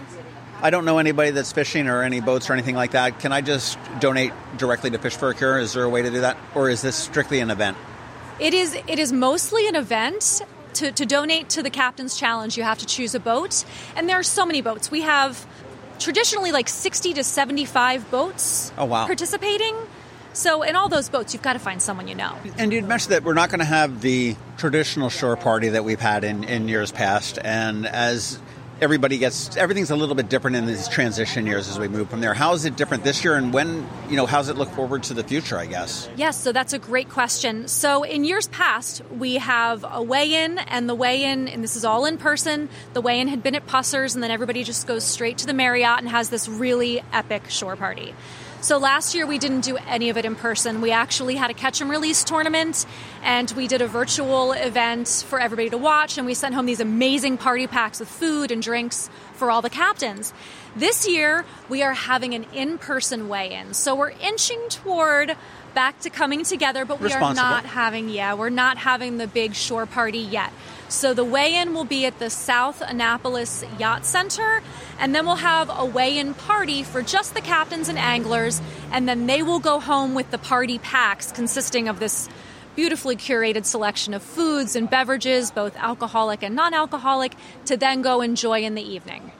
I 0.61 0.71
don't 0.71 0.83
know 0.83 0.97
anybody 0.97 1.31
that's 1.31 1.53
fishing 1.53 1.87
or 1.87 2.03
any 2.03 2.19
boats 2.19 2.49
or 2.49 2.53
anything 2.53 2.75
like 2.75 2.91
that. 2.91 3.19
Can 3.19 3.31
I 3.31 3.39
just 3.39 3.77
donate 4.01 4.33
directly 4.57 4.89
to 4.89 4.97
Fish 4.97 5.15
for 5.15 5.29
a 5.29 5.35
Cure? 5.35 5.57
Is 5.57 5.73
there 5.73 5.83
a 5.83 5.89
way 5.89 6.01
to 6.01 6.09
do 6.09 6.21
that, 6.21 6.37
or 6.53 6.69
is 6.69 6.81
this 6.81 6.97
strictly 6.97 7.39
an 7.39 7.49
event? 7.49 7.77
It 8.39 8.53
is. 8.53 8.75
It 8.87 8.99
is 8.99 9.13
mostly 9.13 9.67
an 9.67 9.75
event, 9.75 10.41
to, 10.79 10.91
to 10.93 11.05
donate 11.05 11.49
to 11.49 11.63
the 11.63 11.69
Captain's 11.69 12.17
Challenge, 12.17 12.57
you 12.57 12.63
have 12.63 12.79
to 12.79 12.85
choose 12.85 13.13
a 13.13 13.19
boat. 13.19 13.65
And 13.95 14.07
there 14.07 14.17
are 14.17 14.23
so 14.23 14.45
many 14.45 14.61
boats. 14.61 14.89
We 14.89 15.01
have 15.01 15.45
traditionally 15.99 16.51
like 16.51 16.69
60 16.69 17.13
to 17.15 17.23
75 17.23 18.09
boats 18.09 18.71
oh, 18.77 18.85
wow. 18.85 19.05
participating. 19.05 19.75
So, 20.31 20.61
in 20.61 20.75
all 20.75 20.87
those 20.87 21.09
boats, 21.09 21.33
you've 21.33 21.43
got 21.43 21.53
to 21.53 21.59
find 21.59 21.81
someone 21.81 22.07
you 22.07 22.15
know. 22.15 22.37
And 22.57 22.71
you'd 22.71 22.87
mentioned 22.87 23.11
that 23.13 23.23
we're 23.23 23.33
not 23.33 23.49
going 23.49 23.59
to 23.59 23.65
have 23.65 24.01
the 24.01 24.35
traditional 24.57 25.09
shore 25.09 25.35
party 25.35 25.69
that 25.69 25.83
we've 25.83 25.99
had 25.99 26.23
in, 26.23 26.43
in 26.43 26.67
years 26.67 26.91
past. 26.91 27.39
And 27.43 27.85
as 27.85 28.39
everybody 28.81 29.17
gets 29.17 29.55
everything's 29.57 29.91
a 29.91 29.95
little 29.95 30.15
bit 30.15 30.29
different 30.29 30.55
in 30.55 30.65
these 30.65 30.87
transition 30.87 31.45
years 31.45 31.67
as 31.67 31.79
we 31.79 31.87
move 31.87 32.09
from 32.09 32.21
there. 32.21 32.33
How 32.33 32.53
is 32.53 32.65
it 32.65 32.75
different 32.75 33.03
this 33.03 33.23
year, 33.23 33.35
and 33.35 33.53
when 33.53 33.87
you 34.09 34.15
know 34.15 34.25
how's 34.25 34.49
it 34.49 34.57
look 34.57 34.69
forward 34.69 35.03
to 35.03 35.13
the 35.13 35.23
future? 35.23 35.57
I 35.57 35.65
guess. 35.65 36.09
Yes, 36.15 36.41
so 36.41 36.51
that's 36.51 36.73
a 36.73 36.79
great 36.79 37.09
question. 37.09 37.67
So 37.67 38.03
in 38.03 38.23
years 38.23 38.47
past, 38.47 39.01
we 39.09 39.35
have 39.35 39.85
a 39.89 40.01
weigh-in, 40.01 40.57
and 40.57 40.89
the 40.89 40.95
weigh-in, 40.95 41.47
and 41.47 41.63
this 41.63 41.75
is 41.75 41.85
all 41.85 42.05
in 42.05 42.17
person. 42.17 42.69
The 42.93 43.01
weigh-in 43.01 43.27
had 43.27 43.43
been 43.43 43.55
at 43.55 43.67
Pussers, 43.67 44.15
and 44.15 44.23
then 44.23 44.31
everybody 44.31 44.63
just 44.63 44.87
goes 44.87 45.03
straight 45.03 45.39
to 45.39 45.45
the 45.45 45.53
Marriott 45.53 45.99
and 45.99 46.09
has 46.09 46.29
this 46.29 46.47
really 46.47 47.01
epic 47.11 47.49
shore 47.49 47.75
party. 47.75 48.13
So 48.61 48.77
last 48.77 49.15
year 49.15 49.25
we 49.25 49.37
didn't 49.37 49.61
do 49.61 49.77
any 49.87 50.09
of 50.09 50.17
it 50.17 50.25
in 50.25 50.35
person. 50.35 50.81
We 50.81 50.91
actually 50.91 51.35
had 51.35 51.49
a 51.49 51.53
catch 51.53 51.79
and 51.79 51.89
release 51.89 52.25
tournament 52.25 52.85
and 53.23 53.49
we 53.51 53.69
did 53.69 53.81
a 53.81 53.87
virtual 53.87 54.51
event 54.51 55.23
for 55.27 55.39
everybody 55.39 55.69
to 55.69 55.77
watch 55.77 56.17
and 56.17 56.27
we 56.27 56.33
sent 56.33 56.53
home 56.55 56.65
these 56.65 56.81
amazing 56.81 57.37
party 57.37 57.67
packs 57.67 58.01
with 58.01 58.09
food 58.09 58.51
and 58.51 58.61
drinks 58.61 59.09
for 59.33 59.49
all 59.49 59.61
the 59.61 59.69
captains. 59.69 60.33
This 60.75 61.07
year 61.07 61.45
we 61.69 61.83
are 61.83 61.93
having 61.93 62.33
an 62.33 62.45
in-person 62.53 63.29
weigh-in. 63.29 63.73
So 63.75 63.95
we're 63.95 64.09
inching 64.09 64.59
toward 64.67 65.37
back 65.73 66.01
to 66.01 66.09
coming 66.09 66.43
together, 66.43 66.83
but 66.83 66.99
we 66.99 67.13
are 67.13 67.33
not 67.33 67.63
having 67.65 68.09
yeah, 68.09 68.33
we're 68.33 68.49
not 68.49 68.77
having 68.77 69.19
the 69.19 69.27
big 69.27 69.55
shore 69.55 69.85
party 69.85 70.19
yet. 70.19 70.51
So 70.89 71.13
the 71.13 71.23
weigh-in 71.23 71.75
will 71.75 71.85
be 71.85 72.05
at 72.07 72.17
the 72.17 72.31
South 72.31 72.81
Annapolis 72.81 73.63
Yacht 73.77 74.05
Center, 74.05 74.61
and 74.99 75.13
then 75.13 75.25
we'll 75.25 75.35
have 75.35 75.69
a 75.69 75.85
weigh-in 75.85 76.33
party 76.33 76.81
for 76.81 77.03
just 77.03 77.35
the 77.35 77.41
captains 77.41 77.89
and 77.89 77.97
anglers, 77.97 78.59
and 78.91 79.07
then 79.07 79.27
they 79.27 79.43
will 79.43 79.59
go 79.59 79.79
home 79.79 80.15
with 80.15 80.31
the 80.31 80.39
party 80.39 80.79
packs 80.79 81.31
consisting 81.31 81.87
of 81.87 81.99
this 81.99 82.27
beautifully 82.75 83.15
curated 83.15 83.65
selection 83.65 84.15
of 84.15 84.23
foods 84.23 84.75
and 84.75 84.89
beverages, 84.89 85.51
both 85.51 85.75
alcoholic 85.77 86.41
and 86.41 86.55
non-alcoholic, 86.55 87.35
to 87.65 87.77
then 87.77 88.01
go 88.01 88.21
enjoy 88.21 88.61
in 88.61 88.73
the 88.73 88.81
evening. 88.81 89.31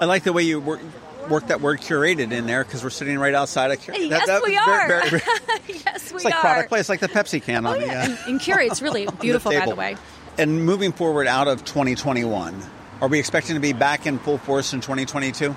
I 0.00 0.06
like 0.06 0.24
the 0.24 0.32
way 0.32 0.42
you 0.42 0.58
work 0.58 0.80
work 1.28 1.46
that 1.48 1.60
word 1.60 1.80
curated 1.80 2.32
in 2.32 2.46
there 2.46 2.64
because 2.64 2.82
we're 2.82 2.90
sitting 2.90 3.18
right 3.18 3.34
outside 3.34 3.70
of 3.70 3.78
curated. 3.78 4.08
Yes, 4.08 4.26
that, 4.26 4.40
that 4.40 4.42
we 4.42 4.56
are. 4.56 4.88
Very, 4.88 5.08
very, 5.10 5.22
yes, 5.84 6.10
we 6.10 6.16
it's 6.16 6.24
like 6.24 6.34
are. 6.34 6.40
product 6.40 6.68
place, 6.68 6.88
like 6.88 7.00
the 7.00 7.08
Pepsi 7.08 7.42
can 7.42 7.66
oh, 7.66 7.70
on 7.70 7.80
yeah. 7.80 7.86
the. 7.86 7.92
Uh, 7.92 8.04
and, 8.04 8.18
and 8.26 8.40
curate's 8.40 8.82
really 8.82 9.06
beautiful, 9.20 9.52
the 9.52 9.58
by 9.58 9.66
the 9.66 9.74
way. 9.74 9.96
And 10.38 10.64
moving 10.64 10.92
forward 10.92 11.26
out 11.26 11.48
of 11.48 11.64
2021, 11.64 12.62
are 13.00 13.08
we 13.08 13.18
expecting 13.18 13.54
to 13.54 13.60
be 13.60 13.72
back 13.72 14.06
in 14.06 14.18
full 14.18 14.38
force 14.38 14.72
in 14.72 14.80
2022? 14.80 15.54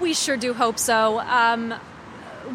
We 0.00 0.14
sure 0.14 0.36
do 0.36 0.52
hope 0.52 0.78
so. 0.78 1.18
Um, 1.20 1.74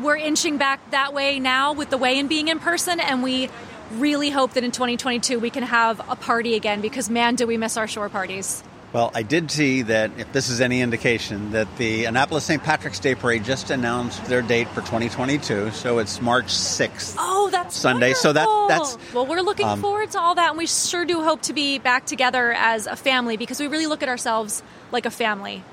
we're 0.02 0.18
inching 0.18 0.58
back 0.58 0.92
that 0.92 1.14
way 1.14 1.40
now 1.40 1.74
with 1.74 1.90
the 1.90 1.98
weigh-in 1.98 2.28
being 2.28 2.48
in 2.48 2.60
person, 2.60 3.00
and 3.00 3.24
we 3.24 3.50
really 3.94 4.30
hope 4.30 4.54
that 4.54 4.64
in 4.64 4.72
2022 4.72 5.40
we 5.40 5.50
can 5.50 5.64
have 5.64 6.00
a 6.10 6.16
party 6.16 6.56
again 6.56 6.82
because 6.82 7.10
man, 7.10 7.36
do 7.36 7.46
we 7.46 7.58
miss 7.58 7.78
our 7.78 7.88
shore 7.88 8.10
parties. 8.10 8.64
Well, 8.94 9.10
I 9.16 9.24
did 9.24 9.50
see 9.50 9.82
that, 9.82 10.12
if 10.20 10.32
this 10.34 10.50
is 10.50 10.62
any 10.62 10.82
indication, 10.82 11.52
that 11.54 11.68
the 11.78 12.06
Annapolis 12.06 12.44
St. 12.44 12.62
Patrick's 12.62 13.00
Day 13.00 13.16
Parade 13.16 13.44
just 13.44 13.72
announced 13.72 14.24
their 14.26 14.44
date 14.44 14.68
for 14.68 14.82
2022. 14.82 15.72
So 15.72 15.98
it's 15.98 16.22
March 16.22 16.46
6th. 16.46 17.16
Oh, 17.18 17.50
that's 17.52 17.76
Sunday. 17.76 18.14
Wonderful. 18.14 18.22
So 18.22 18.34
that 18.34 18.66
that's 18.70 19.14
well, 19.14 19.26
we're 19.26 19.42
looking 19.42 19.66
um, 19.66 19.82
forward 19.82 20.12
to 20.12 20.20
all 20.20 20.36
that, 20.36 20.50
and 20.50 20.60
we 20.60 20.68
sure 20.68 21.06
do 21.06 21.24
hope 21.24 21.42
to 21.44 21.54
be 21.54 21.80
back 21.80 22.06
together 22.06 22.54
as 22.54 22.86
a 22.86 22.96
family 22.96 23.36
because 23.36 23.60
we 23.60 23.66
really 23.66 23.88
look 23.88 24.04
at 24.04 24.10
ourselves 24.10 24.62
like 24.92 25.08
a 25.08 25.12
family. 25.12 25.64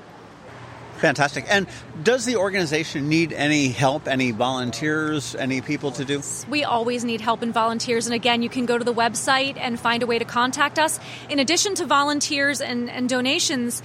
Fantastic. 1.01 1.45
And 1.49 1.65
does 2.03 2.25
the 2.25 2.35
organization 2.35 3.09
need 3.09 3.33
any 3.33 3.69
help, 3.69 4.07
any 4.07 4.29
volunteers, 4.29 5.35
any 5.35 5.59
people 5.59 5.91
to 5.93 6.05
do? 6.05 6.21
We 6.47 6.63
always 6.63 7.03
need 7.03 7.21
help 7.21 7.41
and 7.41 7.51
volunteers. 7.51 8.05
And 8.05 8.13
again, 8.13 8.43
you 8.43 8.49
can 8.49 8.67
go 8.67 8.77
to 8.77 8.83
the 8.83 8.93
website 8.93 9.57
and 9.57 9.79
find 9.79 10.03
a 10.03 10.05
way 10.05 10.19
to 10.19 10.25
contact 10.25 10.77
us. 10.77 10.99
In 11.27 11.39
addition 11.39 11.73
to 11.75 11.85
volunteers 11.85 12.61
and, 12.61 12.87
and 12.87 13.09
donations, 13.09 13.81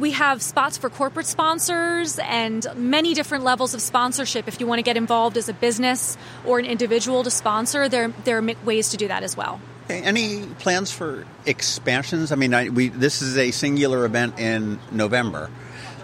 we 0.00 0.10
have 0.10 0.42
spots 0.42 0.76
for 0.76 0.90
corporate 0.90 1.26
sponsors 1.26 2.18
and 2.18 2.66
many 2.74 3.14
different 3.14 3.44
levels 3.44 3.72
of 3.72 3.80
sponsorship. 3.80 4.48
If 4.48 4.60
you 4.60 4.66
want 4.66 4.80
to 4.80 4.82
get 4.82 4.96
involved 4.96 5.36
as 5.36 5.48
a 5.48 5.54
business 5.54 6.18
or 6.44 6.58
an 6.58 6.66
individual 6.66 7.22
to 7.22 7.30
sponsor, 7.30 7.88
there, 7.88 8.08
there 8.24 8.38
are 8.38 8.54
ways 8.64 8.90
to 8.90 8.96
do 8.96 9.06
that 9.06 9.22
as 9.22 9.36
well. 9.36 9.60
Any 9.88 10.46
plans 10.58 10.90
for 10.90 11.26
expansions? 11.46 12.32
I 12.32 12.36
mean, 12.36 12.54
I, 12.54 12.68
we, 12.68 12.88
this 12.88 13.22
is 13.22 13.38
a 13.38 13.52
singular 13.52 14.04
event 14.04 14.38
in 14.38 14.78
November. 14.90 15.48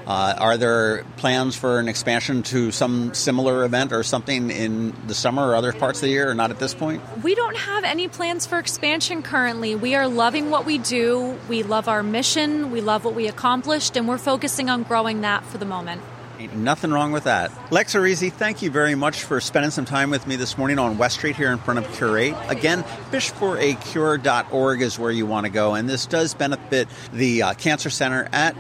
Uh, 0.07 0.35
are 0.39 0.57
there 0.57 1.05
plans 1.17 1.57
for 1.57 1.81
an 1.81 1.89
expansion 1.89 2.43
to 2.45 2.71
some 2.71 3.13
similar 3.13 3.65
event 3.65 3.93
or 3.93 4.05
something 4.05 4.51
in 4.51 4.95
the 5.09 5.15
summer 5.15 5.49
or 5.49 5.57
other 5.57 5.73
parts 5.73 5.99
of 5.99 6.03
the 6.03 6.11
year, 6.11 6.31
or 6.31 6.35
not 6.35 6.51
at 6.51 6.59
this 6.61 6.75
point? 6.75 7.03
We 7.25 7.35
don't 7.35 7.57
have 7.57 7.83
any 7.83 8.07
plans 8.07 8.47
for 8.47 8.59
expansion 8.59 9.23
currently. 9.23 9.75
We 9.75 9.97
are 9.97 10.07
loving 10.07 10.51
what 10.51 10.65
we 10.65 10.79
do. 10.79 11.37
We 11.49 11.65
love 11.65 11.89
our 11.89 12.05
mission. 12.05 12.71
We 12.71 12.81
love 12.81 13.05
what 13.05 13.15
we 13.15 13.27
accomplished, 13.27 13.97
and 13.97 14.07
we're 14.07 14.19
focusing 14.19 14.71
on 14.71 14.85
growing 14.85 15.23
that 15.23 15.45
for 15.45 15.59
the 15.59 15.67
moment. 15.67 16.03
Ain't 16.39 16.55
nothing 16.55 16.91
wrong 16.91 17.13
with 17.13 17.25
that. 17.25 17.51
Lex 17.73 17.95
Arizzi, 17.95 18.31
thank 18.31 18.61
you 18.61 18.71
very 18.71 18.95
much 18.95 19.23
for 19.23 19.41
spending 19.41 19.71
some 19.71 19.87
time 19.87 20.11
with 20.11 20.27
me 20.27 20.37
this 20.37 20.59
morning 20.59 20.79
on 20.79 20.99
West 20.99 21.17
Street 21.17 21.35
here 21.35 21.51
in 21.51 21.57
front 21.59 21.79
of 21.79 21.91
Curate. 21.95 22.37
Again, 22.49 22.83
fishforacure.org 23.11 24.83
is 24.83 24.99
where 24.99 25.11
you 25.11 25.25
want 25.25 25.47
to 25.47 25.51
go, 25.51 25.75
and 25.75 25.89
this 25.89 26.05
does 26.05 26.35
benefit 26.35 26.89
the 27.13 27.43
uh, 27.43 27.55
Cancer 27.55 27.89
Center 27.89 28.29
at 28.33 28.55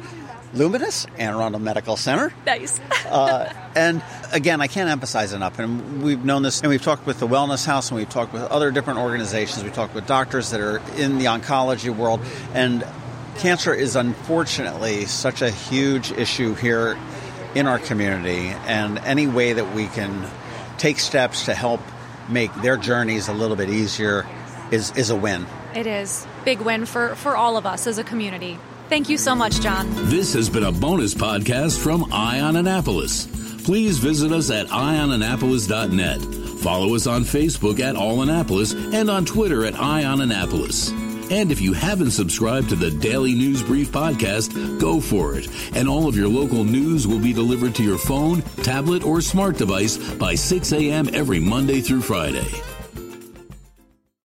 Luminis, 0.54 1.06
Anne 1.18 1.34
Arundel 1.34 1.60
Medical 1.60 1.96
Center. 1.96 2.32
Nice. 2.46 2.80
uh, 3.06 3.52
and 3.74 4.02
again, 4.32 4.60
I 4.60 4.66
can't 4.66 4.88
emphasize 4.88 5.32
enough, 5.32 5.58
and 5.58 6.02
we've 6.02 6.24
known 6.24 6.42
this, 6.42 6.60
and 6.60 6.70
we've 6.70 6.82
talked 6.82 7.06
with 7.06 7.20
the 7.20 7.28
Wellness 7.28 7.66
House, 7.66 7.90
and 7.90 7.98
we've 7.98 8.08
talked 8.08 8.32
with 8.32 8.42
other 8.42 8.70
different 8.70 9.00
organizations. 9.00 9.64
We 9.64 9.70
talked 9.70 9.94
with 9.94 10.06
doctors 10.06 10.50
that 10.50 10.60
are 10.60 10.78
in 10.96 11.18
the 11.18 11.26
oncology 11.26 11.94
world, 11.94 12.20
and 12.54 12.86
cancer 13.38 13.74
is 13.74 13.96
unfortunately 13.96 15.06
such 15.06 15.42
a 15.42 15.50
huge 15.50 16.12
issue 16.12 16.54
here 16.54 16.96
in 17.54 17.66
our 17.66 17.78
community, 17.78 18.48
and 18.66 18.98
any 18.98 19.26
way 19.26 19.52
that 19.52 19.74
we 19.74 19.86
can 19.88 20.26
take 20.78 20.98
steps 20.98 21.46
to 21.46 21.54
help 21.54 21.80
make 22.28 22.54
their 22.56 22.76
journeys 22.76 23.28
a 23.28 23.32
little 23.32 23.56
bit 23.56 23.70
easier 23.70 24.26
is, 24.70 24.90
is 24.96 25.10
a 25.10 25.16
win. 25.16 25.46
It 25.74 25.86
is. 25.86 26.26
Big 26.44 26.60
win 26.60 26.86
for, 26.86 27.14
for 27.14 27.36
all 27.36 27.56
of 27.56 27.66
us 27.66 27.86
as 27.86 27.98
a 27.98 28.04
community. 28.04 28.58
Thank 28.88 29.08
you 29.08 29.18
so 29.18 29.34
much, 29.34 29.60
John. 29.60 29.88
This 30.08 30.32
has 30.34 30.48
been 30.48 30.62
a 30.62 30.70
bonus 30.72 31.12
podcast 31.12 31.78
from 31.82 32.12
Eye 32.12 32.40
On 32.40 32.54
Annapolis. 32.56 33.26
Please 33.64 33.98
visit 33.98 34.30
us 34.30 34.50
at 34.50 34.68
eyeonannapolis.net. 34.68 36.20
Follow 36.60 36.94
us 36.94 37.08
on 37.08 37.22
Facebook 37.24 37.80
at 37.80 37.96
All 37.96 38.22
Annapolis 38.22 38.74
and 38.74 39.10
on 39.10 39.24
Twitter 39.24 39.64
at 39.64 39.74
Eye 39.74 40.04
On 40.04 40.20
Annapolis. 40.20 40.90
And 41.30 41.50
if 41.50 41.60
you 41.60 41.72
haven't 41.72 42.12
subscribed 42.12 42.68
to 42.68 42.76
the 42.76 42.92
Daily 42.92 43.34
News 43.34 43.60
Brief 43.60 43.90
podcast, 43.90 44.78
go 44.78 45.00
for 45.00 45.34
it. 45.34 45.48
And 45.74 45.88
all 45.88 46.06
of 46.06 46.16
your 46.16 46.28
local 46.28 46.62
news 46.62 47.08
will 47.08 47.18
be 47.18 47.32
delivered 47.32 47.74
to 47.76 47.82
your 47.82 47.98
phone, 47.98 48.42
tablet, 48.62 49.02
or 49.02 49.20
smart 49.20 49.56
device 49.56 49.96
by 50.14 50.36
6 50.36 50.72
a.m. 50.72 51.08
every 51.12 51.40
Monday 51.40 51.80
through 51.80 52.02
Friday. 52.02 52.46